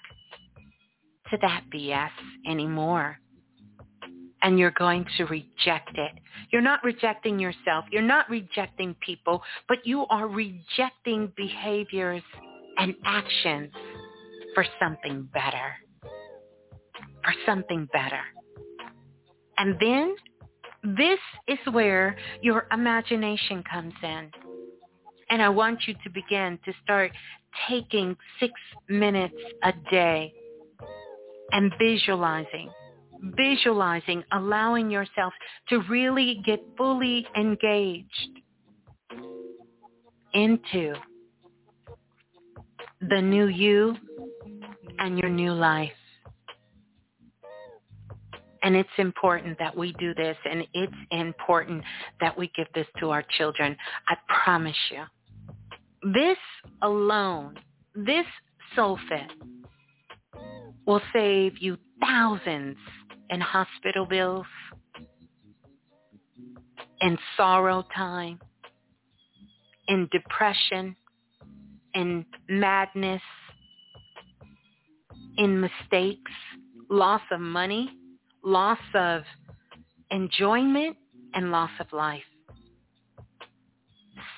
[1.30, 2.10] to that BS
[2.50, 3.20] anymore.
[4.42, 6.12] And you're going to reject it.
[6.52, 7.86] You're not rejecting yourself.
[7.92, 12.24] You're not rejecting people, but you are rejecting behaviors
[12.80, 13.72] and actions
[14.56, 15.76] for something better.
[16.02, 18.22] For something better.
[19.60, 20.16] And then
[20.98, 24.32] this is where your imagination comes in.
[25.30, 27.12] And I want you to begin to start
[27.70, 28.54] taking six
[28.90, 30.34] minutes a day
[31.52, 32.70] and visualizing,
[33.22, 35.34] visualizing, allowing yourself
[35.70, 38.30] to really get fully engaged
[40.34, 40.94] into
[43.10, 43.96] the new you
[45.00, 45.92] and your new life.
[48.64, 51.84] And it's important that we do this and it's important
[52.22, 53.76] that we give this to our children.
[54.08, 55.04] I promise you.
[56.04, 56.38] This
[56.82, 57.56] alone,
[57.96, 58.26] this
[58.76, 59.30] Soulfit
[60.86, 62.76] will save you thousands
[63.30, 64.46] in hospital bills,
[67.00, 68.40] in sorrow time,
[69.88, 70.96] in depression,
[71.94, 73.22] in madness,
[75.38, 76.32] in mistakes,
[76.90, 77.90] loss of money,
[78.44, 79.24] loss of
[80.12, 80.98] enjoyment,
[81.34, 82.24] and loss of life.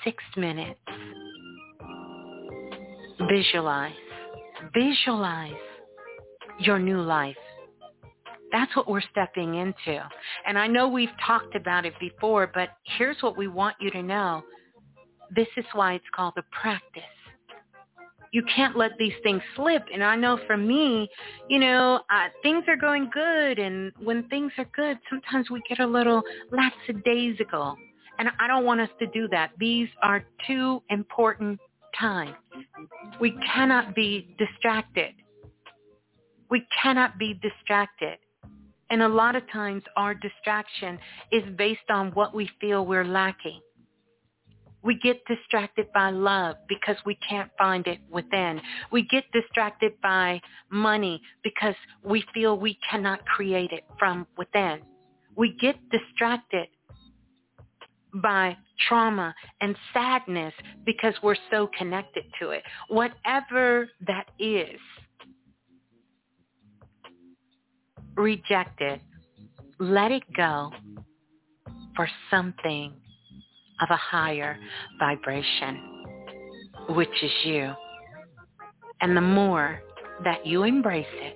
[0.03, 0.79] Six minutes.
[3.29, 3.93] Visualize.
[4.73, 5.53] Visualize
[6.59, 7.35] your new life.
[8.51, 10.07] That's what we're stepping into.
[10.47, 14.03] And I know we've talked about it before, but here's what we want you to
[14.03, 14.43] know.
[15.35, 17.03] This is why it's called a practice.
[18.31, 19.83] You can't let these things slip.
[19.93, 21.09] And I know for me,
[21.49, 23.59] you know, uh, things are going good.
[23.59, 26.21] And when things are good, sometimes we get a little
[26.51, 27.77] lackadaisical.
[28.19, 29.51] And I don't want us to do that.
[29.57, 31.59] These are two important
[31.99, 32.35] times.
[33.19, 35.13] We cannot be distracted.
[36.49, 38.17] We cannot be distracted.
[38.89, 40.99] And a lot of times our distraction
[41.31, 43.61] is based on what we feel we're lacking.
[44.83, 48.61] We get distracted by love because we can't find it within.
[48.91, 50.39] We get distracted by
[50.69, 51.73] money because
[52.03, 54.81] we feel we cannot create it from within.
[55.35, 56.67] We get distracted
[58.21, 58.55] by
[58.87, 60.53] trauma and sadness
[60.85, 62.63] because we're so connected to it.
[62.87, 64.79] Whatever that is,
[68.15, 69.01] reject it.
[69.79, 70.71] Let it go
[71.95, 72.93] for something
[73.81, 74.57] of a higher
[74.99, 76.05] vibration,
[76.89, 77.73] which is you.
[79.01, 79.81] And the more
[80.23, 81.35] that you embrace it,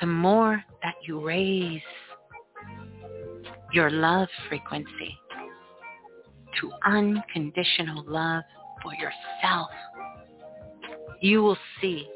[0.00, 1.80] the more that you raise
[3.72, 5.16] your love frequency
[6.60, 8.42] to unconditional love
[8.82, 9.70] for yourself,
[11.20, 12.08] you will see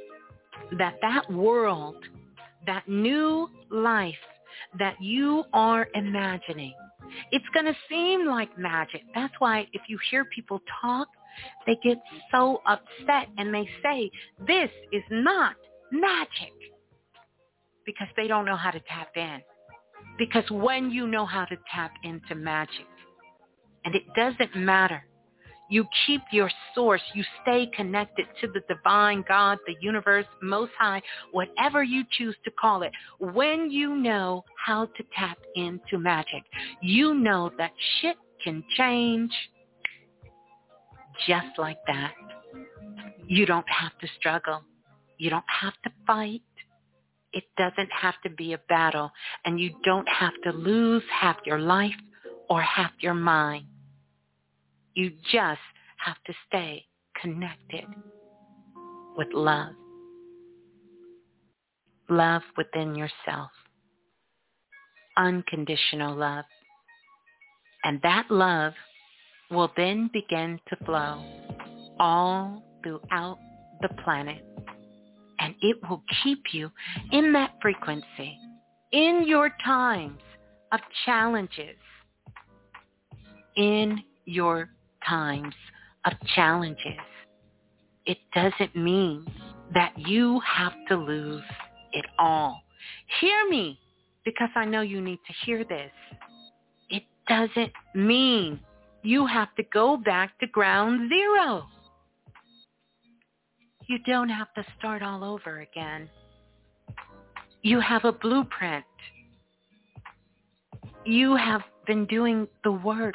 [0.79, 1.97] that that world,
[2.67, 4.15] that new life
[4.79, 6.75] that you are imagining
[7.31, 9.03] it's going to seem like magic.
[9.15, 11.09] That's why if you hear people talk,
[11.67, 11.99] they get
[12.31, 14.11] so upset and they say,
[14.47, 15.55] this is not
[15.91, 16.53] magic
[17.85, 19.41] because they don't know how to tap in.
[20.19, 22.87] Because when you know how to tap into magic,
[23.85, 25.05] and it doesn't matter
[25.69, 27.03] you keep your source.
[27.15, 32.51] You stay connected to the divine God, the universe, most high, whatever you choose to
[32.51, 32.93] call it.
[33.19, 36.43] When you know how to tap into magic,
[36.83, 39.33] you know that shit can change
[41.27, 42.13] just like that.
[43.27, 44.63] You don't have to struggle.
[45.19, 46.43] You don't have to fight.
[47.33, 49.11] It doesn't have to be a battle.
[49.45, 51.95] And you don't have to lose half your life
[52.51, 53.67] or half your mind
[54.95, 55.61] you just
[55.99, 56.85] have to stay
[57.21, 57.85] connected
[59.17, 59.75] with love.
[62.09, 63.51] Love within yourself.
[65.17, 66.45] Unconditional love.
[67.85, 68.73] And that love
[69.51, 71.23] will then begin to flow
[71.99, 73.39] all throughout
[73.81, 74.45] the planet.
[75.39, 76.71] And it will keep you
[77.13, 78.39] in that frequency,
[78.93, 80.21] in your times
[80.73, 81.77] of challenges,
[83.57, 84.71] in your
[85.09, 85.55] times
[86.05, 87.01] of challenges,
[88.07, 89.27] it doesn't mean
[89.73, 91.43] that you have to lose
[91.93, 92.61] it all.
[93.21, 93.79] Hear me
[94.25, 95.91] because I know you need to hear this.
[96.91, 98.61] It doesn't mean
[99.03, 101.67] you have to go back to ground zero.
[103.87, 106.09] You don't have to start all over again.
[107.63, 108.85] You have a blueprint.
[111.05, 113.15] You have been doing the work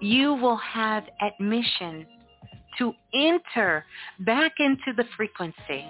[0.00, 2.06] you will have admission
[2.78, 3.84] to enter
[4.20, 5.84] back into the frequency,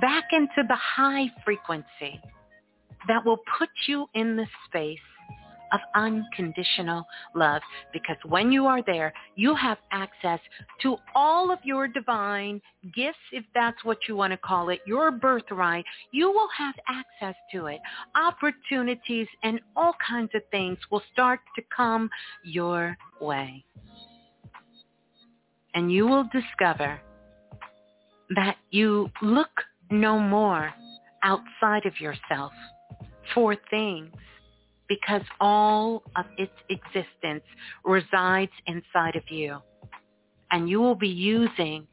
[0.00, 2.20] back into the high frequency
[3.08, 4.98] that will put you in the space
[5.74, 7.04] of unconditional
[7.34, 7.60] love
[7.92, 10.38] because when you are there, you have access
[10.80, 12.62] to all of your divine
[12.94, 15.84] gifts, if that's what you want to call it, your birthright.
[16.12, 17.80] You will have access to it.
[18.14, 22.08] Opportunities and all kinds of things will start to come
[22.44, 23.64] your way.
[25.74, 27.00] And you will discover
[28.36, 29.50] that you look
[29.90, 30.72] no more
[31.24, 32.52] outside of yourself
[33.34, 34.12] for things
[34.88, 37.44] because all of its existence
[37.84, 39.58] resides inside of you.
[40.50, 41.86] And you will be using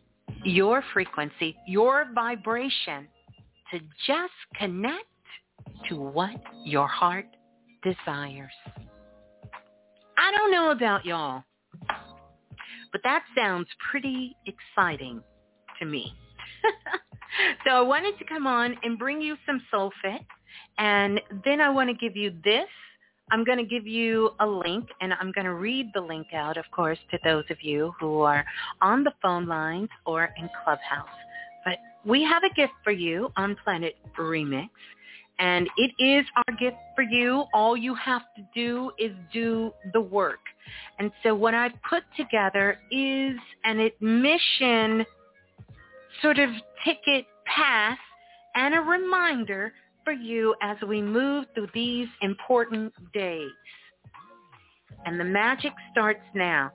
[0.44, 3.08] your frequency, your vibration
[3.72, 5.06] to just connect
[5.90, 6.36] to what
[6.66, 7.26] your heart
[7.84, 8.52] desires.
[10.18, 11.44] I don't know about y'all,
[12.92, 15.22] but that sounds pretty exciting
[15.80, 16.14] to me.
[17.66, 20.22] so I wanted to come on and bring you some soul fit
[20.78, 22.68] and then I want to give you this.
[23.32, 26.58] I'm going to give you a link, and I'm going to read the link out,
[26.58, 28.46] of course, to those of you who are
[28.82, 31.08] on the phone lines or in Clubhouse.
[31.64, 34.70] But we have a gift for you on Planet Remix,
[35.40, 37.46] And it is our gift for you.
[37.54, 40.40] All you have to do is do the work.
[41.00, 45.06] And so what I've put together is an admission
[46.22, 46.50] sort of
[46.86, 47.98] ticket pass
[48.56, 49.74] and a reminder
[50.04, 53.50] for you as we move through these important days.
[55.06, 56.72] And the magic starts now.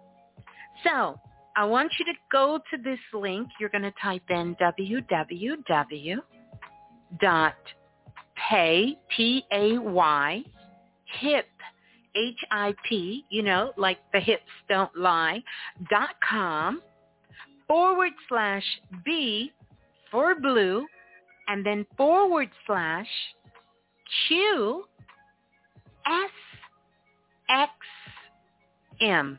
[0.84, 1.18] So
[1.56, 3.48] I want you to go to this link.
[3.58, 6.16] You're going to type in www
[7.20, 7.54] dot
[8.50, 10.42] pay, P-A-Y,
[11.20, 11.46] hip,
[12.14, 15.42] H-I-P, you know, like the hips don't lie,
[15.90, 16.82] dot com,
[17.68, 18.64] forward slash
[19.04, 19.52] B
[20.10, 20.86] for blue,
[21.48, 23.08] and then forward slash
[24.28, 24.84] Q
[26.06, 26.30] S
[27.48, 27.72] X
[29.00, 29.38] M.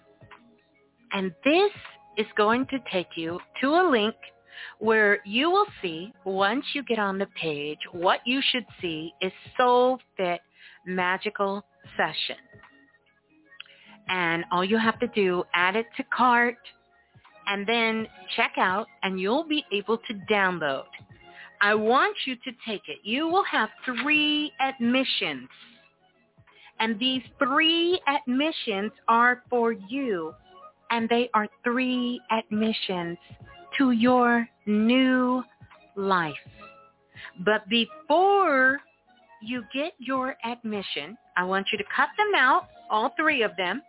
[1.13, 1.71] And this
[2.17, 4.15] is going to take you to a link
[4.79, 9.31] where you will see once you get on the page, what you should see is
[9.57, 10.41] Soul Fit
[10.85, 11.63] Magical
[11.95, 12.41] Session.
[14.09, 16.57] And all you have to do, add it to cart
[17.47, 20.85] and then check out and you'll be able to download.
[21.61, 22.99] I want you to take it.
[23.03, 25.49] You will have three admissions.
[26.79, 30.33] And these three admissions are for you.
[30.91, 33.17] And they are three admissions
[33.77, 35.43] to your new
[35.95, 36.35] life.
[37.43, 38.79] But before
[39.41, 43.81] you get your admission, I want you to cut them out, all three of them.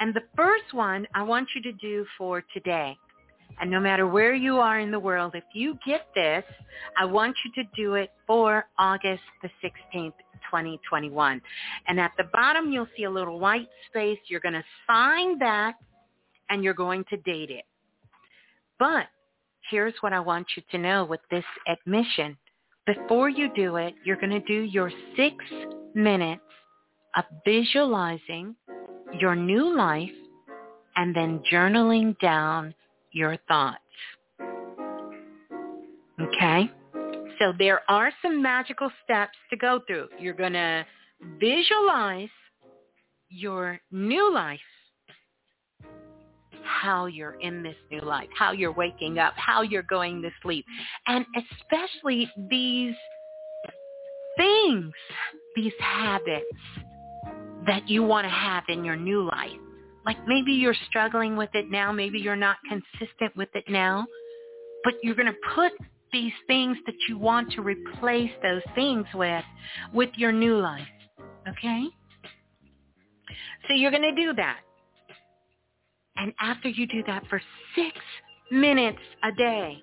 [0.00, 2.96] And the first one I want you to do for today.
[3.60, 6.44] And no matter where you are in the world, if you get this,
[6.98, 10.14] I want you to do it for August the 16th,
[10.50, 11.42] 2021.
[11.86, 14.18] And at the bottom, you'll see a little white space.
[14.28, 15.74] You're going to sign that
[16.48, 17.64] and you're going to date it.
[18.78, 19.06] But
[19.70, 22.38] here's what I want you to know with this admission.
[22.86, 25.36] Before you do it, you're going to do your six
[25.94, 26.40] minutes
[27.14, 28.56] of visualizing
[29.18, 30.08] your new life
[30.96, 32.74] and then journaling down
[33.12, 33.78] your thoughts.
[36.20, 36.70] Okay?
[37.38, 40.08] So there are some magical steps to go through.
[40.18, 40.86] You're going to
[41.40, 42.28] visualize
[43.30, 44.60] your new life
[46.80, 50.64] how you're in this new life, how you're waking up, how you're going to sleep,
[51.06, 52.94] and especially these
[54.36, 54.92] things,
[55.56, 56.46] these habits
[57.66, 59.50] that you want to have in your new life.
[60.04, 64.06] Like maybe you're struggling with it now, maybe you're not consistent with it now,
[64.84, 65.72] but you're going to put
[66.12, 69.44] these things that you want to replace those things with,
[69.92, 70.86] with your new life.
[71.48, 71.84] Okay?
[73.68, 74.60] So you're going to do that.
[76.16, 77.40] And after you do that for
[77.74, 77.96] six
[78.50, 79.82] minutes a day,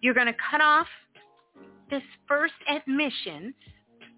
[0.00, 0.86] you're going to cut off
[1.90, 3.54] this first admission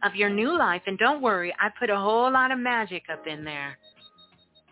[0.04, 0.82] of your new life.
[0.86, 3.76] And don't worry, I put a whole lot of magic up in there.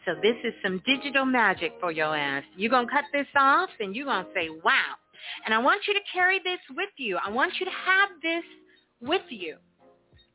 [0.05, 2.45] So this is some digital magic for your ass.
[2.57, 4.95] You're going to cut this off and you're going to say, wow.
[5.45, 7.19] And I want you to carry this with you.
[7.25, 8.45] I want you to have this
[9.01, 9.57] with you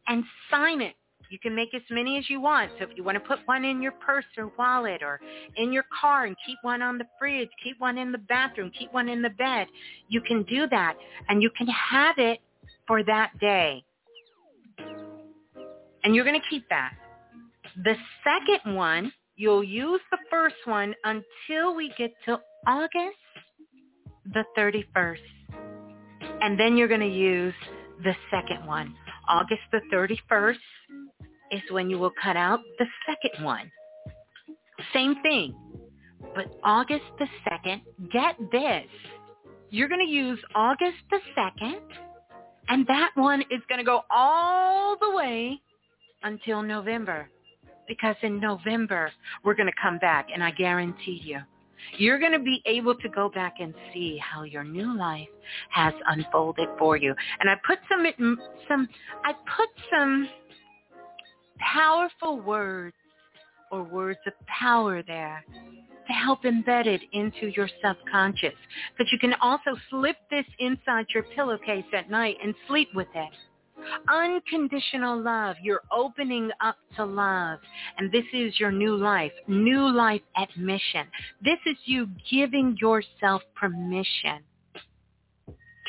[0.08, 0.96] and sign it
[1.30, 2.72] you can make as many as you want.
[2.78, 5.22] So if you want to put one in your purse or wallet or
[5.58, 8.92] in your car and keep one on the fridge, keep one in the bathroom, keep
[8.92, 9.68] one in the bed,
[10.08, 10.96] you can do that.
[11.28, 12.40] And you can have it
[12.88, 13.84] for that day.
[16.04, 16.94] And you're going to keep that.
[17.84, 22.38] The second one, you'll use the first one until we get to
[22.68, 23.16] August
[24.34, 25.18] the 31st.
[26.42, 27.54] And then you're going to use
[28.04, 28.94] the second one.
[29.30, 30.58] August the 31st
[31.52, 33.72] is when you will cut out the second one.
[34.94, 35.56] Same thing.
[36.36, 37.82] But August the 2nd,
[38.12, 38.88] get this.
[39.70, 41.80] You're going to use August the 2nd,
[42.68, 45.62] and that one is going to go all the way
[46.24, 47.30] until November.
[47.90, 49.12] Because in November,
[49.44, 51.40] we're going to come back, and I guarantee you,
[51.98, 55.28] you're going to be able to go back and see how your new life
[55.72, 57.14] has unfolded for you.
[57.40, 58.38] And I put some,
[58.68, 58.88] some,
[59.24, 60.30] I put some
[61.60, 62.96] powerful words
[63.72, 65.44] or words of power there
[66.08, 68.56] to help embed it into your subconscious.
[68.98, 73.30] But you can also slip this inside your pillowcase at night and sleep with it.
[74.12, 75.56] Unconditional love.
[75.62, 77.60] You're opening up to love.
[77.98, 79.32] And this is your new life.
[79.48, 81.08] New life admission.
[81.44, 84.44] This is you giving yourself permission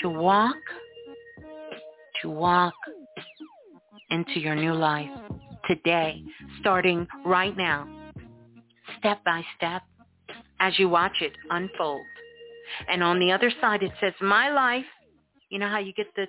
[0.03, 0.57] to walk,
[2.23, 2.75] to walk
[4.11, 5.11] into your new life
[5.69, 6.23] today,
[6.61, 7.89] starting right now,
[8.99, 9.83] step by step,
[10.59, 12.05] as you watch it unfold.
[12.89, 14.85] And on the other side, it says, my life,
[15.49, 16.27] you know how you get the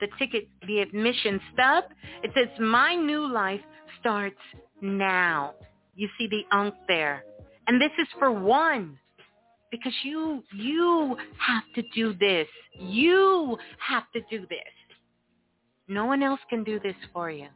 [0.00, 1.84] the ticket, the admission stub,
[2.22, 3.60] it says my new life
[4.00, 4.36] starts
[4.80, 5.54] now.
[5.94, 7.24] You see the unk there.
[7.66, 8.98] And this is for one
[9.70, 12.46] because you you have to do this.
[12.78, 14.58] You have to do this.
[15.88, 17.48] No one else can do this for you.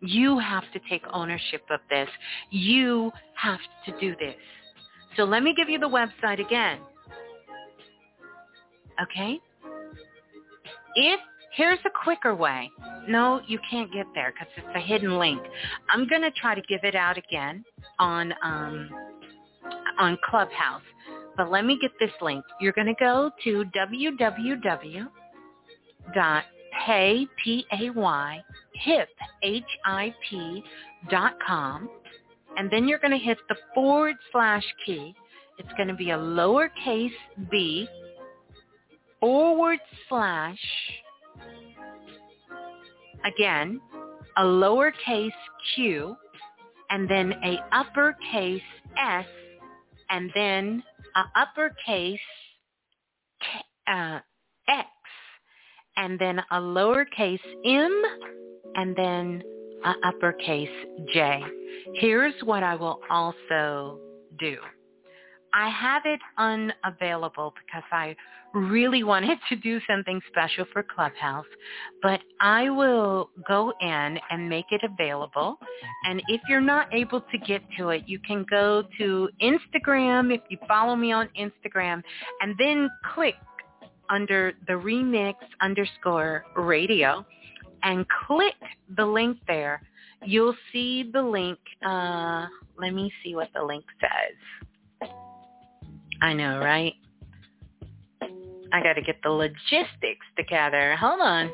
[0.00, 2.08] You have to take ownership of this.
[2.50, 4.36] You have to do this.
[5.16, 6.78] So let me give you the website again.
[9.02, 9.38] Okay?
[10.94, 11.20] If
[11.52, 12.70] here's a quicker way.
[13.08, 15.40] No, you can't get there because it's a hidden link.
[15.88, 17.64] I'm going to try to give it out again
[17.98, 18.90] on um,
[19.98, 20.82] on Clubhouse.
[21.36, 22.44] But let me get this link.
[22.60, 25.06] You're going to go to www.pay,
[27.42, 29.08] P-A-Y, hip,
[29.42, 30.64] H-I-P,
[31.10, 31.88] dot com.
[32.56, 35.14] And then you're going to hit the forward slash key.
[35.58, 37.12] It's going to be a lowercase
[37.50, 37.88] b
[39.22, 40.58] forward slash,
[43.24, 43.80] again,
[44.36, 45.30] a lowercase
[45.74, 46.16] q,
[46.90, 48.60] and then a uppercase
[48.98, 49.26] s,
[50.10, 50.82] and then
[51.14, 52.18] a uppercase
[53.86, 54.18] uh,
[54.68, 54.88] X
[55.96, 58.02] and then a lowercase m
[58.74, 59.42] and then
[59.84, 60.68] a uppercase
[61.12, 61.42] J.
[61.94, 63.98] Here's what I will also
[64.38, 64.56] do.
[65.54, 68.16] I have it unavailable because I
[68.54, 71.46] really wanted to do something special for Clubhouse,
[72.02, 75.58] but I will go in and make it available.
[76.04, 80.40] And if you're not able to get to it, you can go to Instagram if
[80.48, 82.02] you follow me on Instagram
[82.40, 83.34] and then click
[84.10, 87.24] under the remix underscore radio
[87.82, 88.54] and click
[88.96, 89.82] the link there.
[90.24, 91.58] You'll see the link.
[91.84, 92.46] Uh,
[92.78, 94.36] let me see what the link says.
[96.22, 96.94] I know, right?
[98.72, 100.96] I got to get the logistics together.
[100.96, 101.50] Hold on.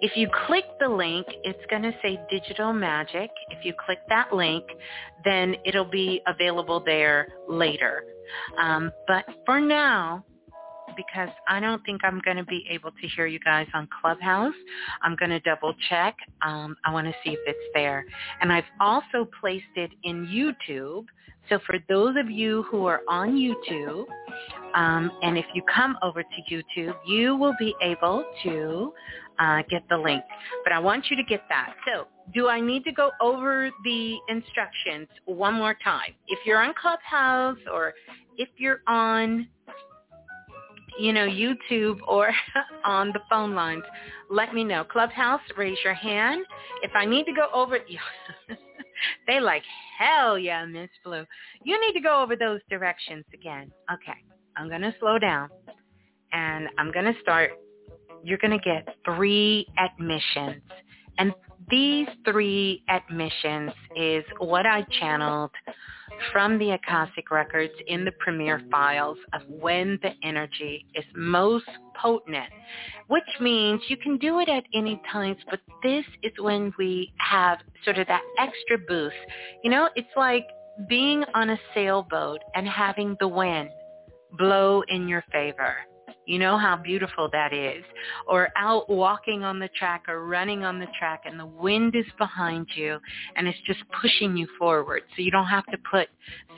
[0.00, 3.30] If you click the link, it's going to say Digital Magic.
[3.50, 4.64] If you click that link,
[5.24, 8.04] then it'll be available there later.
[8.60, 10.24] Um, but for now,
[10.98, 14.54] because I don't think I'm going to be able to hear you guys on Clubhouse.
[15.02, 16.16] I'm going to double check.
[16.42, 18.04] Um, I want to see if it's there.
[18.42, 21.06] And I've also placed it in YouTube
[21.48, 24.04] so for those of you who are on YouTube,
[24.74, 28.92] um, and if you come over to YouTube, you will be able to
[29.38, 30.22] uh, get the link.
[30.62, 31.74] But I want you to get that.
[31.86, 36.12] So do I need to go over the instructions one more time?
[36.26, 37.94] If you're on Clubhouse or
[38.36, 39.48] if you're on,
[40.98, 42.30] you know, YouTube or
[42.84, 43.84] on the phone lines,
[44.30, 44.84] let me know.
[44.84, 46.44] Clubhouse, raise your hand.
[46.82, 47.78] If I need to go over,
[49.26, 49.62] they like,
[49.98, 51.24] hell yeah, Miss Blue.
[51.64, 53.70] You need to go over those directions again.
[53.92, 54.18] Okay,
[54.56, 55.48] I'm going to slow down
[56.32, 57.52] and I'm going to start.
[58.22, 60.62] You're going to get three admissions.
[61.18, 61.32] And
[61.70, 65.50] these three admissions is what I channeled
[66.32, 71.68] from the Akashic records in the Premier files of when the energy is most
[72.00, 72.52] potent,
[73.08, 77.58] which means you can do it at any times, but this is when we have
[77.84, 79.16] sort of that extra boost.
[79.62, 80.46] You know, it's like
[80.88, 83.70] being on a sailboat and having the wind
[84.38, 85.74] blow in your favor.
[86.28, 87.82] You know how beautiful that is.
[88.26, 92.04] Or out walking on the track or running on the track and the wind is
[92.18, 92.98] behind you
[93.34, 96.08] and it's just pushing you forward so you don't have to put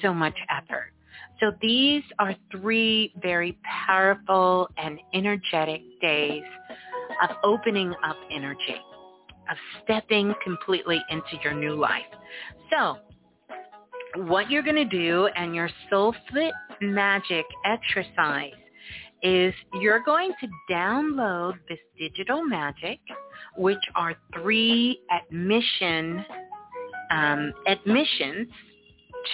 [0.02, 0.92] so much effort.
[1.38, 3.56] So these are three very
[3.86, 6.42] powerful and energetic days
[7.22, 8.74] of opening up energy,
[9.48, 12.02] of stepping completely into your new life.
[12.72, 12.96] So
[14.16, 18.50] what you're going to do and your soul fit magic exercise
[19.22, 22.98] is you're going to download this digital magic,
[23.56, 26.24] which are three admission
[27.10, 28.48] um, admissions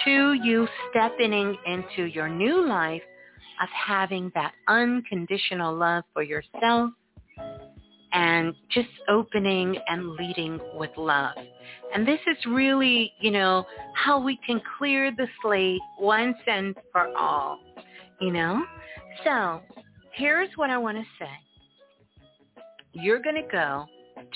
[0.03, 3.01] to you stepping into your new life
[3.61, 6.91] of having that unconditional love for yourself
[8.13, 11.35] and just opening and leading with love.
[11.93, 17.07] And this is really, you know, how we can clear the slate once and for
[17.17, 17.59] all,
[18.19, 18.63] you know?
[19.23, 19.61] So
[20.13, 21.29] here's what I want to say.
[22.93, 23.85] You're going to go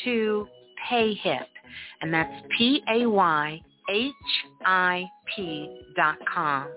[0.04, 0.48] to
[0.90, 1.46] PayHip,
[2.02, 3.64] and that's P-A-Y-H-I-P
[5.96, 6.68] dot com.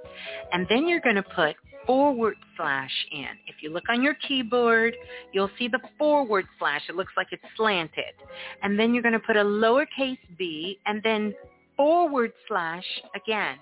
[0.53, 3.27] And then you're going to put forward slash in.
[3.47, 4.97] If you look on your keyboard,
[5.33, 6.83] you'll see the forward slash.
[6.89, 8.15] It looks like it's slanted.
[8.63, 11.35] And then you're going to put a lowercase b and then
[11.77, 12.85] forward slash
[13.15, 13.57] again.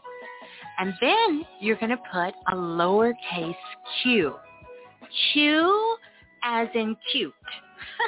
[0.79, 3.55] And then you're going to put a lowercase
[4.03, 4.35] q.
[5.33, 5.97] Q
[6.45, 7.33] as in cute.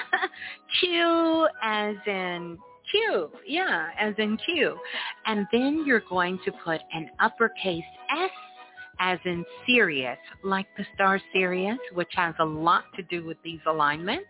[0.80, 2.59] Q as in
[2.90, 3.30] Q.
[3.47, 4.76] Yeah, as in Q.
[5.26, 8.30] And then you're going to put an uppercase S
[9.01, 13.61] as in Sirius, like the star Sirius, which has a lot to do with these
[13.66, 14.26] alignments.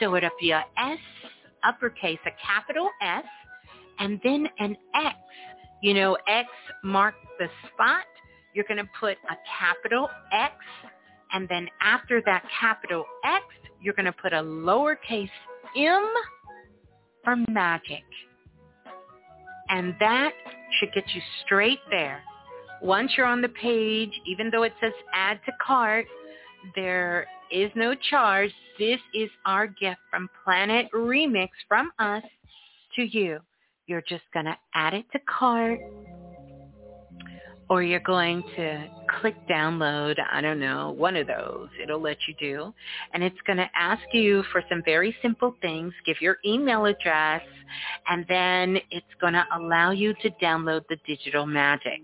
[0.00, 0.98] So it'll be a S,
[1.62, 3.24] uppercase, a capital S,
[3.98, 5.16] and then an X.
[5.84, 6.48] You know, X
[6.82, 8.06] marks the spot.
[8.54, 10.54] You're going to put a capital X,
[11.34, 13.44] and then after that capital X,
[13.82, 15.28] you're going to put a lowercase
[15.76, 16.10] m
[17.22, 18.02] for magic.
[19.68, 20.32] And that
[20.78, 22.22] should get you straight there.
[22.80, 26.06] Once you're on the page, even though it says add to cart,
[26.74, 28.50] there is no charge.
[28.78, 32.22] This is our gift from Planet Remix from us
[32.96, 33.40] to you.
[33.86, 35.80] You're just going to add it to cart
[37.68, 38.86] or you're going to
[39.20, 41.68] click download, I don't know, one of those.
[41.82, 42.74] It'll let you do.
[43.12, 45.92] And it's going to ask you for some very simple things.
[46.04, 47.42] Give your email address
[48.08, 52.00] and then it's going to allow you to download the digital magic.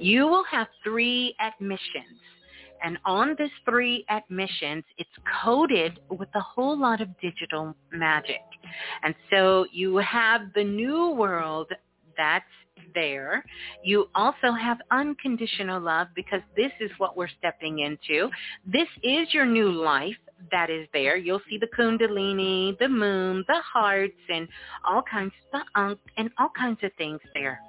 [0.00, 2.18] You will have three admissions.
[2.82, 5.10] And on this three admissions, it's
[5.44, 8.42] coded with a whole lot of digital magic.
[9.02, 11.68] And so you have the new world
[12.16, 12.44] that's
[12.94, 13.44] there.
[13.82, 18.30] You also have unconditional love because this is what we're stepping into.
[18.66, 20.16] This is your new life
[20.50, 21.16] that is there.
[21.16, 24.48] You'll see the kundalini, the moon, the hearts, and
[24.84, 27.60] all kinds of unk and all kinds of things there.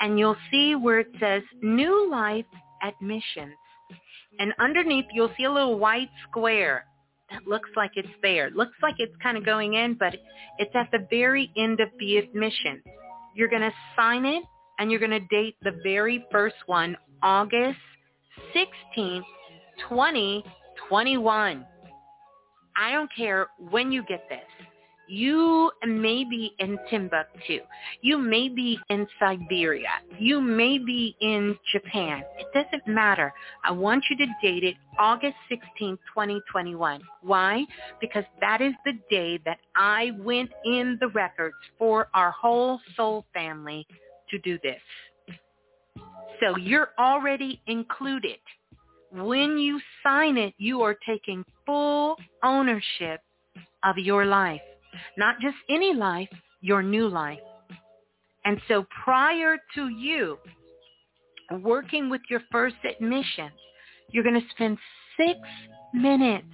[0.00, 2.46] And you'll see where it says new life
[2.82, 3.54] admissions.
[4.38, 6.86] And underneath you'll see a little white square
[7.30, 8.48] that looks like it's there.
[8.48, 10.14] It looks like it's kind of going in, but
[10.58, 12.82] it's at the very end of the admission.
[13.34, 14.44] You're going to sign it
[14.78, 17.78] and you're going to date the very first one, August
[18.54, 19.22] 16th,
[19.88, 21.66] 2021.
[22.76, 24.40] I don't care when you get this.
[25.06, 27.60] You may be in Timbuktu.
[28.00, 29.90] You may be in Siberia.
[30.18, 32.22] You may be in Japan.
[32.38, 33.32] It doesn't matter.
[33.64, 37.02] I want you to date it August 16, 2021.
[37.22, 37.64] Why?
[38.00, 43.26] Because that is the day that I went in the records for our whole soul
[43.34, 43.86] family
[44.30, 44.80] to do this.
[46.40, 48.38] So you're already included.
[49.12, 53.20] When you sign it, you are taking full ownership
[53.84, 54.60] of your life.
[55.16, 56.28] Not just any life,
[56.60, 57.38] your new life.
[58.44, 60.38] And so prior to you
[61.62, 63.50] working with your first admission,
[64.10, 64.78] you're going to spend
[65.16, 65.38] six
[65.92, 66.46] minutes.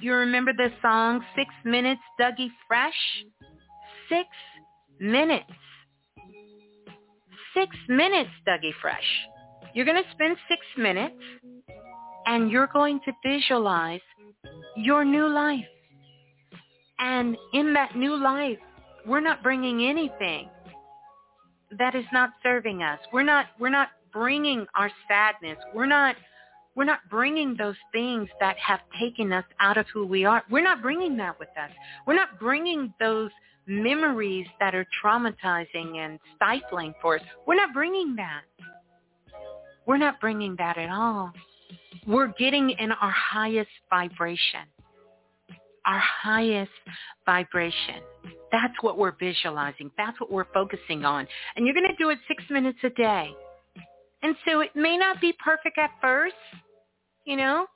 [0.00, 3.24] You remember the song, Six Minutes, Dougie Fresh?
[4.08, 4.28] Six
[5.00, 5.50] minutes
[7.56, 9.04] six minutes, Dougie Fresh.
[9.74, 11.16] You're going to spend six minutes
[12.26, 14.00] and you're going to visualize
[14.76, 15.64] your new life.
[16.98, 18.58] And in that new life,
[19.06, 20.48] we're not bringing anything
[21.78, 22.98] that is not serving us.
[23.12, 25.58] We're not, we're not bringing our sadness.
[25.74, 26.16] We're not,
[26.74, 30.42] we're not bringing those things that have taken us out of who we are.
[30.50, 31.70] We're not bringing that with us.
[32.06, 33.30] We're not bringing those
[33.66, 37.22] memories that are traumatizing and stifling for us.
[37.46, 38.42] We're not bringing that.
[39.86, 41.32] We're not bringing that at all.
[42.06, 44.60] We're getting in our highest vibration.
[45.86, 46.70] Our highest
[47.24, 48.02] vibration.
[48.50, 49.90] That's what we're visualizing.
[49.96, 51.26] That's what we're focusing on.
[51.54, 53.30] And you're going to do it six minutes a day.
[54.22, 56.34] And so it may not be perfect at first,
[57.24, 57.66] you know,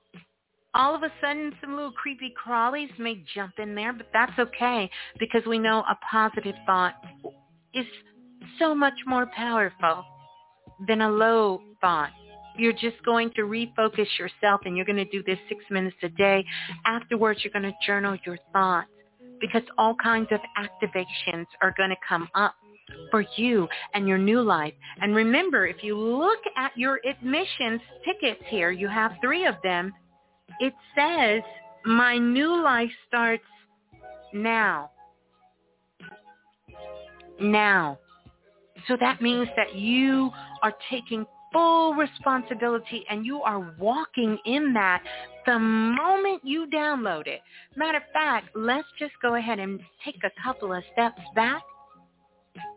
[0.74, 4.88] all of a sudden some little creepy crawlies may jump in there, but that's okay
[5.18, 6.94] because we know a positive thought
[7.74, 7.86] is
[8.58, 10.04] so much more powerful
[10.86, 12.10] than a low thought.
[12.56, 16.08] You're just going to refocus yourself and you're going to do this six minutes a
[16.08, 16.44] day.
[16.84, 18.88] Afterwards, you're going to journal your thoughts
[19.40, 22.54] because all kinds of activations are going to come up
[23.10, 24.74] for you and your new life.
[25.00, 29.92] And remember, if you look at your admissions tickets here, you have three of them
[30.58, 31.42] it says
[31.84, 33.44] my new life starts
[34.32, 34.90] now.
[37.40, 37.98] Now.
[38.88, 40.30] So that means that you
[40.62, 45.02] are taking full responsibility and you are walking in that
[45.46, 47.40] the moment you download it.
[47.76, 51.62] Matter of fact, let's just go ahead and take a couple of steps back.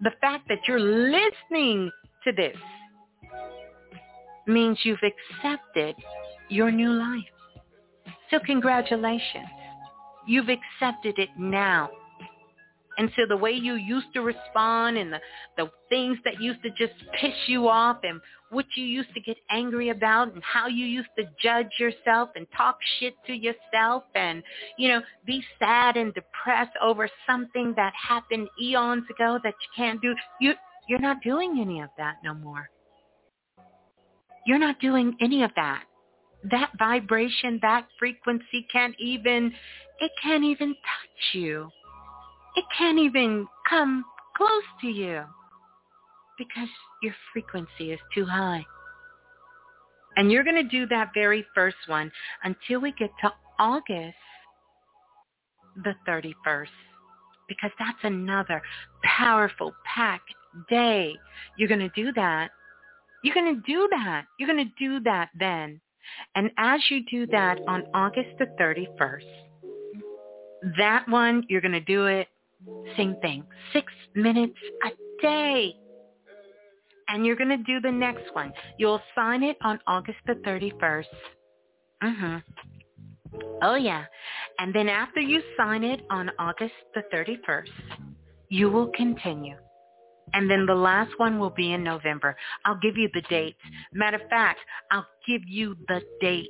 [0.02, 1.92] The fact that you're listening
[2.24, 2.56] to this
[4.48, 5.96] means you've accepted
[6.50, 7.24] your new life.
[8.30, 9.48] So congratulations.
[10.28, 11.90] You've accepted it now.
[12.98, 15.20] And so the way you used to respond and the,
[15.58, 18.22] the things that used to just piss you off and
[18.52, 22.46] what you used to get angry about and how you used to judge yourself and
[22.56, 24.44] talk shit to yourself and,
[24.78, 30.02] you know, be sad and depressed over something that happened eons ago that you can't
[30.02, 30.14] do.
[30.40, 30.54] You,
[30.88, 32.70] you're not doing any of that no more.
[34.46, 35.86] You're not doing any of that.
[36.52, 39.52] That vibration, that frequency can't even,
[40.00, 41.72] it can't even touch you
[42.56, 45.24] it can't even come close to you
[46.38, 46.70] because
[47.02, 48.66] your frequency is too high.
[50.16, 52.12] And you're going to do that very first one
[52.44, 54.16] until we get to August
[55.84, 56.68] the 31st
[57.48, 58.62] because that's another
[59.04, 60.34] powerful, packed
[60.70, 61.14] day.
[61.58, 62.52] You're going to do that.
[63.24, 64.26] You're going to do that.
[64.38, 65.82] You're going to do that then.
[66.36, 69.24] And as you do that on August the 31st,
[70.78, 72.28] that one, you're going to do it
[72.98, 73.44] same thing.
[73.72, 75.76] Six minutes a day.
[77.08, 78.54] And you're going to do the next one.
[78.78, 81.06] You'll sign it on August the 31st.
[82.04, 82.38] Mm-hmm.
[83.62, 84.06] Oh, yeah.
[84.60, 87.70] And then after you sign it on August the 31st,
[88.50, 89.58] you will continue.
[90.34, 92.36] And then the last one will be in November.
[92.66, 93.60] I'll give you the dates.
[93.94, 94.60] Matter of fact,
[94.92, 96.50] I'll give you the dates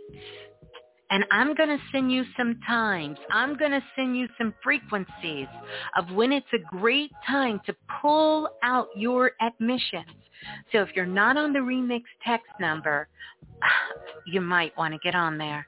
[1.13, 3.19] and I'm going to send you some times.
[3.31, 5.45] I'm going to send you some frequencies
[5.95, 10.09] of when it's a great time to pull out your admissions.
[10.71, 13.07] So if you're not on the remix text number,
[14.25, 15.67] you might want to get on there.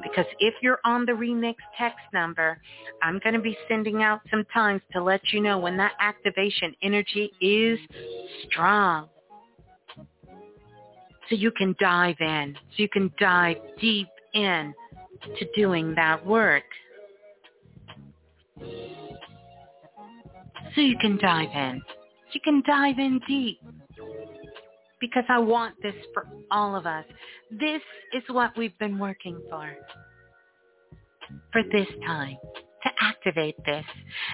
[0.00, 2.60] Because if you're on the remix text number,
[3.02, 6.72] I'm going to be sending out some times to let you know when that activation
[6.82, 7.80] energy is
[8.48, 9.08] strong.
[11.28, 12.54] So you can dive in.
[12.54, 14.72] So you can dive deep in
[15.38, 16.64] to doing that work.
[20.74, 21.82] So you can dive in.
[22.32, 23.60] You can dive in deep.
[25.00, 27.04] Because I want this for all of us.
[27.50, 27.82] This
[28.14, 29.70] is what we've been working for.
[31.52, 32.36] For this time
[32.84, 33.84] to activate this.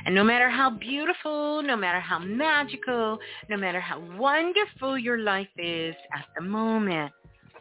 [0.06, 3.18] And no matter how beautiful, no matter how magical,
[3.48, 7.12] no matter how wonderful your life is at the moment,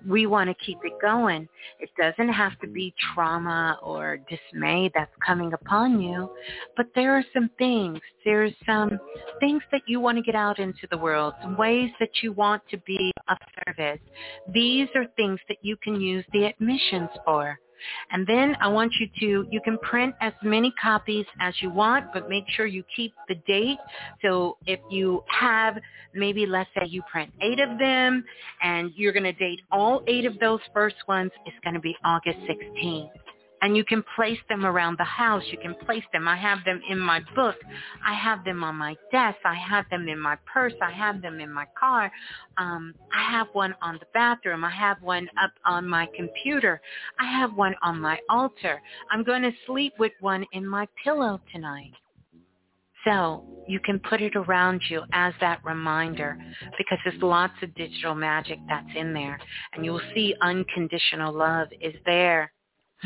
[0.07, 1.47] we want to keep it going.
[1.79, 6.29] It doesn't have to be trauma or dismay that's coming upon you,
[6.77, 8.99] but there are some things, there's some
[9.39, 12.61] things that you want to get out into the world, some ways that you want
[12.69, 13.99] to be of service.
[14.53, 17.59] These are things that you can use the admissions for.
[18.11, 22.07] And then I want you to, you can print as many copies as you want,
[22.13, 23.77] but make sure you keep the date.
[24.21, 25.77] So if you have,
[26.13, 28.23] maybe let's say you print eight of them
[28.61, 31.95] and you're going to date all eight of those first ones, it's going to be
[32.03, 33.09] August 16th
[33.61, 35.43] and you can place them around the house.
[35.51, 36.27] You can place them.
[36.27, 37.55] I have them in my book.
[38.05, 39.37] I have them on my desk.
[39.45, 40.73] I have them in my purse.
[40.81, 42.11] I have them in my car.
[42.57, 44.63] Um, I have one on the bathroom.
[44.63, 46.81] I have one up on my computer.
[47.19, 48.81] I have one on my altar.
[49.11, 51.93] I'm going to sleep with one in my pillow tonight.
[53.05, 56.37] So you can put it around you as that reminder
[56.77, 59.39] because there's lots of digital magic that's in there.
[59.73, 62.51] And you will see unconditional love is there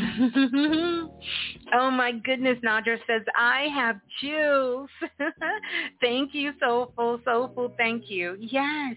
[1.74, 4.90] oh my goodness, Nadra says, I have chills.
[6.02, 8.36] thank you, Soulful, Soulful, thank you.
[8.40, 8.96] Yes.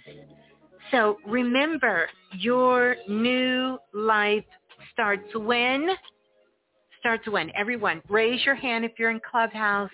[0.91, 4.45] So remember, your new life
[4.93, 5.89] starts when?
[7.01, 7.51] Starts when?
[7.55, 9.91] Everyone, raise your hand if you're in Clubhouse.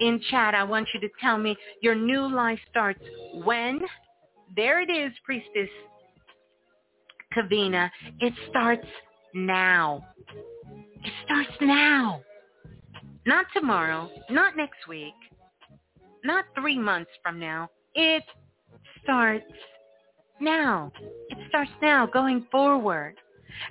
[0.00, 3.02] In chat, I want you to tell me your new life starts
[3.44, 3.80] when?
[4.54, 5.68] There it is, Priestess
[7.36, 7.90] Kavina.
[8.20, 8.86] It starts
[9.34, 10.04] now.
[11.04, 12.22] It starts now.
[13.26, 15.14] Not tomorrow, not next week,
[16.24, 17.70] not three months from now.
[17.94, 18.22] It
[19.02, 19.44] starts
[20.40, 20.92] now.
[21.30, 23.14] It starts now going forward.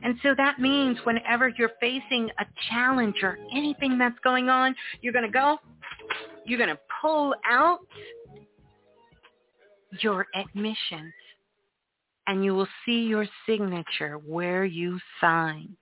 [0.02, 5.14] And so that means whenever you're facing a challenge or anything that's going on, you're
[5.14, 5.58] going to go,
[6.46, 7.80] you're going to pull out
[10.02, 11.14] your admissions
[12.28, 15.78] and you will see your signature where you signed.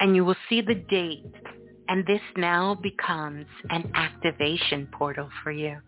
[0.00, 1.32] And you will see the date.
[1.88, 5.78] And this now becomes an activation portal for you.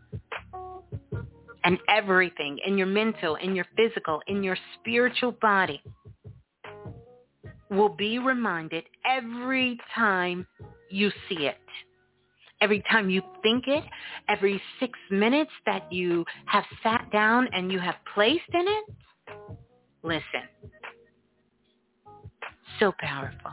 [1.64, 5.82] And everything in your mental, in your physical, in your spiritual body
[7.70, 10.46] will be reminded every time
[10.90, 11.56] you see it
[12.64, 13.84] every time you think it,
[14.28, 18.84] every six minutes that you have sat down and you have placed in it,
[20.04, 20.48] listen.
[22.80, 23.52] So powerful.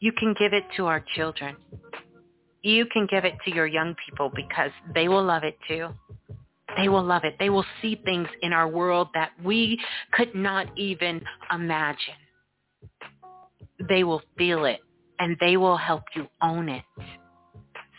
[0.00, 1.56] You can give it to our children.
[2.62, 5.88] you can give it to your young people because they will love it too.
[6.78, 7.36] They will love it.
[7.38, 9.80] They will see things in our world that we
[10.12, 11.22] could not even
[11.52, 12.14] imagine.
[13.88, 14.80] They will feel it
[15.18, 16.84] and they will help you own it.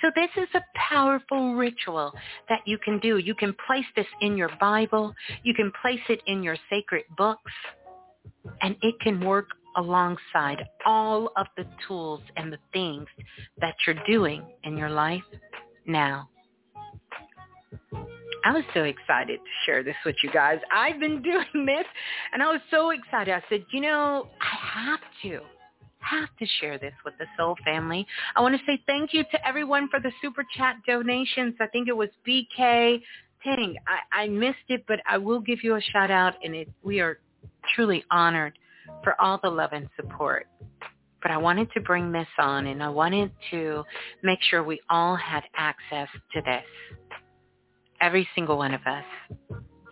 [0.03, 2.11] So this is a powerful ritual
[2.49, 3.19] that you can do.
[3.19, 5.15] You can place this in your Bible.
[5.43, 7.51] You can place it in your sacred books.
[8.61, 9.47] And it can work
[9.77, 13.07] alongside all of the tools and the things
[13.61, 15.23] that you're doing in your life
[15.85, 16.27] now.
[18.45, 20.59] I was so excited to share this with you guys.
[20.69, 21.85] I've been doing this
[22.33, 23.33] and I was so excited.
[23.33, 25.39] I said, you know, I have to
[26.03, 28.05] have to share this with the Soul family.
[28.35, 31.55] I want to say thank you to everyone for the super chat donations.
[31.59, 33.01] I think it was BK.
[33.43, 36.69] Dang, I, I missed it, but I will give you a shout out, and it,
[36.81, 37.19] we are
[37.75, 38.57] truly honored
[39.03, 40.47] for all the love and support.
[41.21, 43.83] But I wanted to bring this on, and I wanted to
[44.23, 46.63] make sure we all had access to this.
[48.01, 49.05] Every single one of us,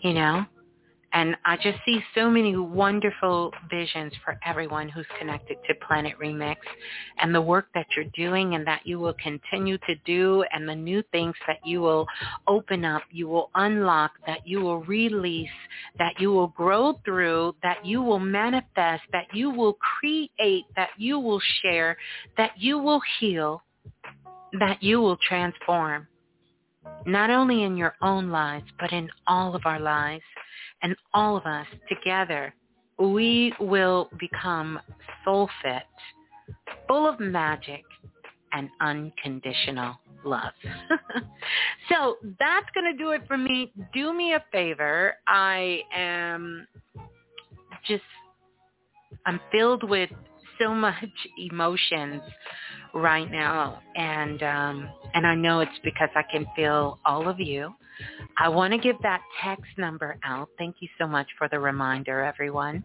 [0.01, 0.45] you know?
[1.14, 6.55] And I just see so many wonderful visions for everyone who's connected to Planet Remix
[7.20, 10.76] and the work that you're doing and that you will continue to do and the
[10.76, 12.07] new things that you will
[12.47, 15.49] open up, you will unlock, that you will release,
[15.97, 21.20] that you will grow through, that you will manifest, that you will create, that you
[21.20, 21.97] will share,
[22.38, 23.62] that you will heal,
[24.59, 26.07] that you will transform
[27.05, 30.24] not only in your own lives, but in all of our lives
[30.84, 32.53] and all of us together,
[32.97, 34.79] we will become
[35.25, 35.84] soul fit,
[36.88, 37.84] full of magic
[38.53, 40.51] and unconditional love.
[41.89, 43.71] so that's going to do it for me.
[43.93, 45.15] Do me a favor.
[45.27, 46.67] I am
[47.88, 48.03] just,
[49.25, 50.09] I'm filled with
[50.59, 52.21] so much emotions
[52.93, 57.73] right now and um and I know it's because I can feel all of you.
[58.37, 60.49] I want to give that text number out.
[60.57, 62.83] Thank you so much for the reminder everyone.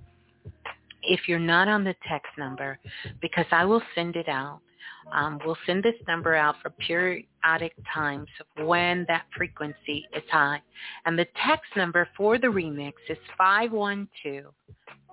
[1.02, 2.78] If you're not on the text number
[3.20, 4.60] because I will send it out.
[5.12, 10.60] Um, we'll send this number out for periodic times of when that frequency is high.
[11.04, 14.52] And the text number for the remix is 512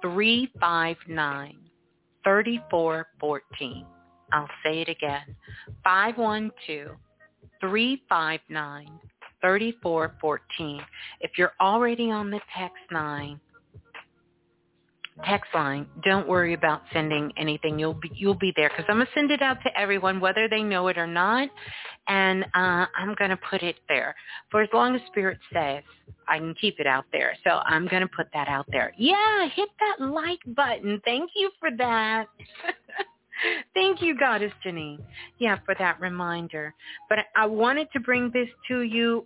[0.02, 1.58] 359
[2.24, 3.86] 3414.
[4.32, 5.36] I'll say it again.
[9.44, 10.80] 512-359-3414.
[11.22, 13.40] If you're already on the text line,
[15.26, 17.78] text line, don't worry about sending anything.
[17.78, 20.64] You'll be you'll be there because I'm gonna send it out to everyone, whether they
[20.64, 21.50] know it or not,
[22.08, 24.16] and uh, I'm gonna put it there
[24.50, 25.84] for as long as Spirit says
[26.28, 27.34] I can keep it out there.
[27.44, 28.94] So I'm gonna put that out there.
[28.98, 31.02] Yeah, hit that like button.
[31.06, 32.26] Thank you for that.
[33.74, 35.00] Thank you, Goddess Janine.
[35.40, 36.74] Yeah, for that reminder.
[37.10, 39.26] But I wanted to bring this to you.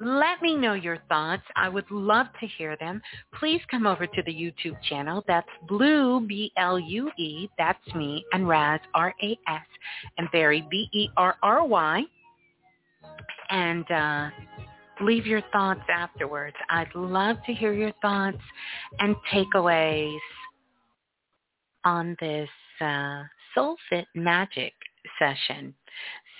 [0.00, 1.42] Let me know your thoughts.
[1.56, 3.02] I would love to hear them.
[3.34, 5.24] Please come over to the YouTube channel.
[5.26, 7.48] That's Blue, B-L-U-E.
[7.58, 8.24] That's me.
[8.32, 9.66] And Raz, R-A-S.
[10.16, 12.02] And Berry, B-E-R-R-Y.
[13.50, 14.30] And uh,
[15.00, 16.56] leave your thoughts afterwards.
[16.70, 18.38] I'd love to hear your thoughts
[19.00, 20.18] and takeaways
[21.84, 22.48] on this
[22.80, 23.22] uh,
[23.54, 24.74] Soul Fit Magic
[25.18, 25.74] session.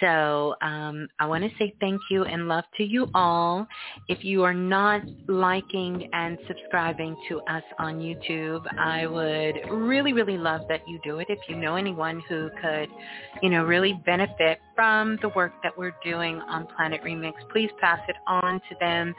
[0.01, 3.67] So um, I want to say thank you and love to you all.
[4.09, 10.39] If you are not liking and subscribing to us on YouTube, I would really, really
[10.39, 11.27] love that you do it.
[11.29, 12.89] If you know anyone who could,
[13.43, 17.99] you know, really benefit from the work that we're doing on Planet Remix, please pass
[18.07, 19.12] it on to them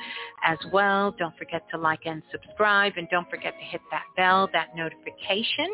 [0.45, 1.13] as well.
[1.19, 5.67] Don't forget to like and subscribe, and don't forget to hit that bell, that notification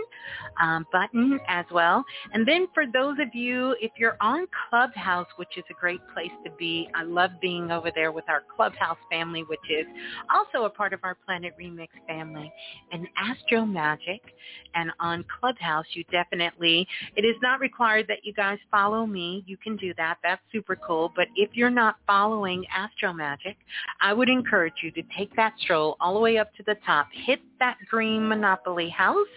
[0.59, 2.03] um, button as well.
[2.33, 6.31] And then for those of you, if you're on Clubhouse, which is a great place
[6.43, 6.89] to be.
[6.95, 9.85] I love being over there with our Clubhouse family, which is
[10.33, 12.51] also a part of our Planet Remix family,
[12.91, 14.21] and Astro Magic.
[14.73, 19.43] And on Clubhouse, you definitely, it is not required that you guys follow me.
[19.45, 20.17] You can do that.
[20.23, 21.11] That's super cool.
[21.15, 23.57] But if you're not following Astro Magic,
[24.01, 27.07] I would encourage you to take that stroll all the way up to the top,
[27.11, 29.27] hit that green Monopoly house,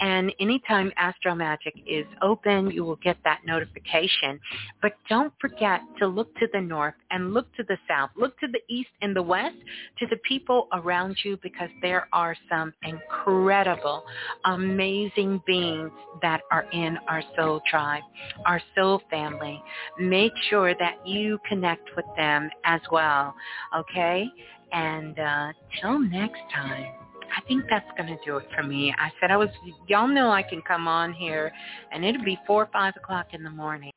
[0.00, 4.40] and anytime Astro Magic is open, you will get that notification.
[4.80, 8.10] But don't forget to look to the north and look to the south.
[8.16, 9.56] Look to the east and the west,
[9.98, 14.04] to the people around you because there are some incredible,
[14.44, 15.90] amazing beings
[16.22, 18.02] that are in our soul tribe,
[18.46, 19.61] our soul family.
[19.98, 23.34] Make sure that you connect with them as well,
[23.76, 24.26] okay?
[24.72, 26.92] And uh, till next time.
[27.34, 28.94] I think that's going to do it for me.
[28.98, 29.48] I said I was,
[29.86, 31.50] y'all know I can come on here
[31.90, 33.92] and it'll be 4 or 5 o'clock in the morning.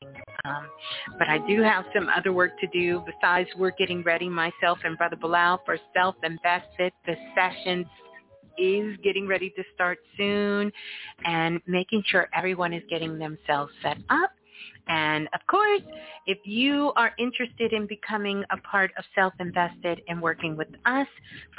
[0.46, 0.68] Um,
[1.18, 4.98] but I do have some other work to do besides we're getting ready, myself and
[4.98, 6.94] Brother Balah, for Self-Invested.
[7.06, 7.88] The sessions
[8.58, 10.72] is getting ready to start soon
[11.26, 14.32] and making sure everyone is getting themselves set up
[14.88, 15.82] and of course,
[16.28, 21.08] if you are interested in becoming a part of Self-Invested and working with us,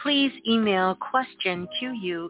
[0.03, 2.25] please email question, Q-U-E-S-T-I-O-N,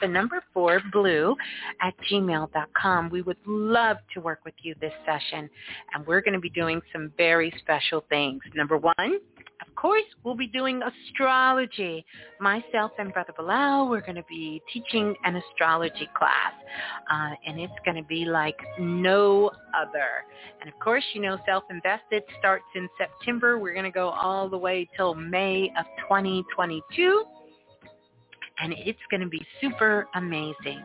[0.00, 1.34] the number four, blue,
[1.80, 3.10] at gmail.com.
[3.10, 5.48] We would love to work with you this session.
[5.94, 8.42] And we're going to be doing some very special things.
[8.54, 9.20] Number one,
[9.80, 12.04] course, we'll be doing astrology.
[12.40, 16.52] Myself and Brother Balah, we're going to be teaching an astrology class.
[17.10, 20.24] Uh, and it's going to be like no other.
[20.60, 23.58] And of course, you know, Self-Invested starts in September.
[23.58, 27.24] We're going to go all the way till May of 2022.
[28.60, 30.82] And it's going to be super amazing.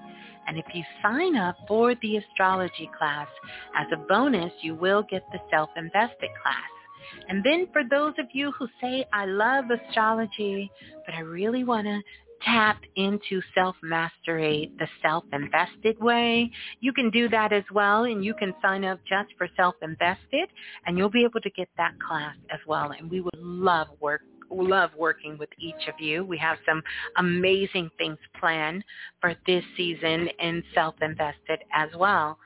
[0.48, 3.28] And if you sign up for the astrology class
[3.76, 6.83] as a bonus, you will get the self-invested class.
[7.30, 10.72] And then for those of you who say, I love astrology,
[11.06, 12.02] but I really want to
[12.44, 16.52] tap into self-mastery the self-invested way,
[16.82, 18.04] you can do that as well.
[18.04, 20.50] And you can sign up just for self-invested
[20.86, 22.92] and you'll be able to get that class as well.
[22.92, 26.24] And we would love work love working with each of you.
[26.24, 26.84] We have some
[27.18, 28.84] amazing things planned
[29.20, 32.38] for this season in self-invested as well.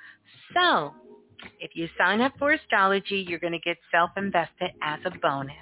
[0.53, 0.93] So
[1.59, 5.55] if you sign up for astrology, you're going to get self-invested as a bonus.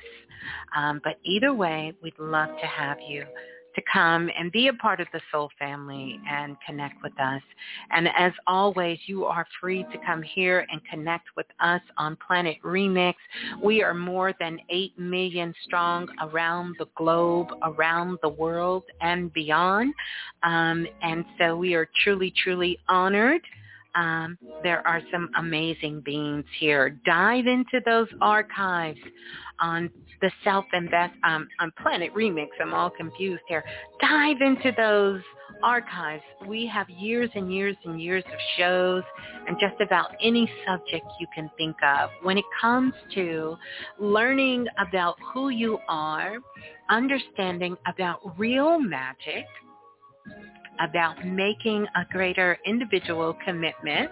[0.76, 3.26] Um, but either way, we'd love to have you
[3.76, 7.42] to come and be a part of the Soul family and connect with us.
[7.92, 12.58] And as always, you are free to come here and connect with us on Planet
[12.64, 13.16] Remix.
[13.62, 19.94] We are more than 8 million strong around the globe, around the world and beyond.
[20.44, 23.42] Um, and so we are truly, truly honored
[23.96, 26.98] um, there are some amazing beings here.
[27.06, 29.00] Dive into those archives
[29.60, 29.90] on
[30.22, 32.48] the self-invest um, on Planet Remix.
[32.62, 33.64] I'm all confused here.
[34.02, 35.22] Dive into those
[35.64, 36.24] archives.
[36.48, 39.04] We have years and years and years of shows
[39.48, 42.10] and just about any subject you can think of.
[42.22, 43.56] When it comes to
[44.00, 46.38] learning about who you are,
[46.90, 49.46] understanding about real magic,
[50.80, 54.12] about making a greater individual commitment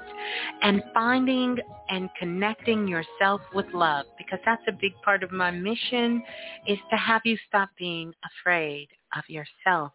[0.61, 1.57] and finding
[1.89, 6.23] and connecting yourself with love because that's a big part of my mission
[6.67, 8.87] is to have you stop being afraid
[9.17, 9.91] of yourself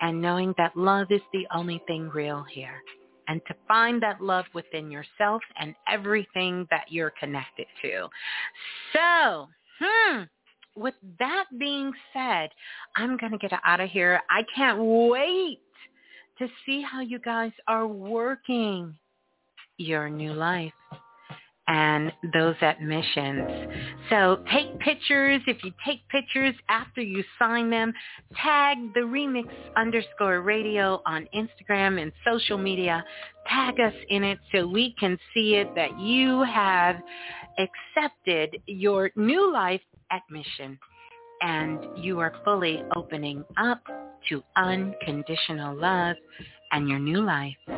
[0.00, 2.80] and knowing that love is the only thing real here
[3.28, 8.08] and to find that love within yourself and everything that you're connected to.
[8.92, 9.48] So,
[9.80, 10.22] hmm,
[10.74, 12.48] with that being said,
[12.96, 14.20] I'm going to get out of here.
[14.30, 15.60] I can't wait
[16.38, 18.94] to see how you guys are working
[19.76, 20.72] your new life
[21.68, 23.68] and those admissions.
[24.08, 25.42] So take pictures.
[25.46, 27.92] If you take pictures after you sign them,
[28.42, 33.04] tag the remix underscore radio on Instagram and social media.
[33.46, 36.96] Tag us in it so we can see it that you have
[37.58, 40.78] accepted your new life admission
[41.40, 43.80] and you are fully opening up
[44.28, 46.16] to unconditional love
[46.72, 47.56] and your new life.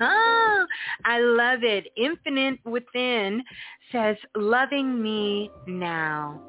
[0.00, 1.86] I love it.
[1.96, 3.42] Infinite Within
[3.92, 6.40] says, loving me now.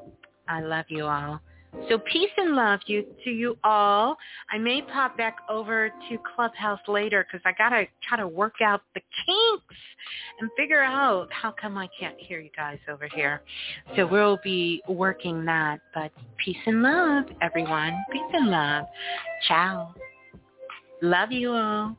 [0.48, 1.40] I love you all.
[1.88, 4.16] So peace and love you to you all.
[4.50, 8.82] I may pop back over to Clubhouse later because I gotta try to work out
[8.94, 9.74] the kinks
[10.40, 13.40] and figure out how come I can't hear you guys over here.
[13.96, 15.80] So we'll be working that.
[15.94, 16.12] But
[16.44, 17.96] peace and love, everyone.
[18.12, 18.84] Peace and love.
[19.48, 19.94] Ciao.
[21.00, 21.96] Love you all.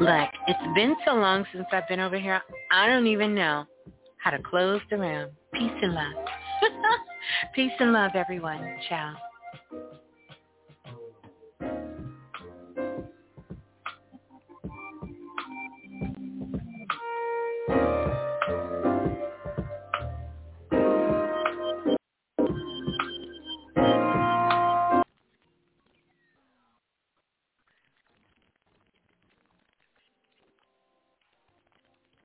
[0.00, 2.40] Look, it's been so long since I've been over here,
[2.72, 3.66] I don't even know
[4.16, 5.28] how to close the room.
[5.52, 6.24] Peace and love.
[7.54, 8.78] Peace and love, everyone.
[8.88, 9.12] Ciao.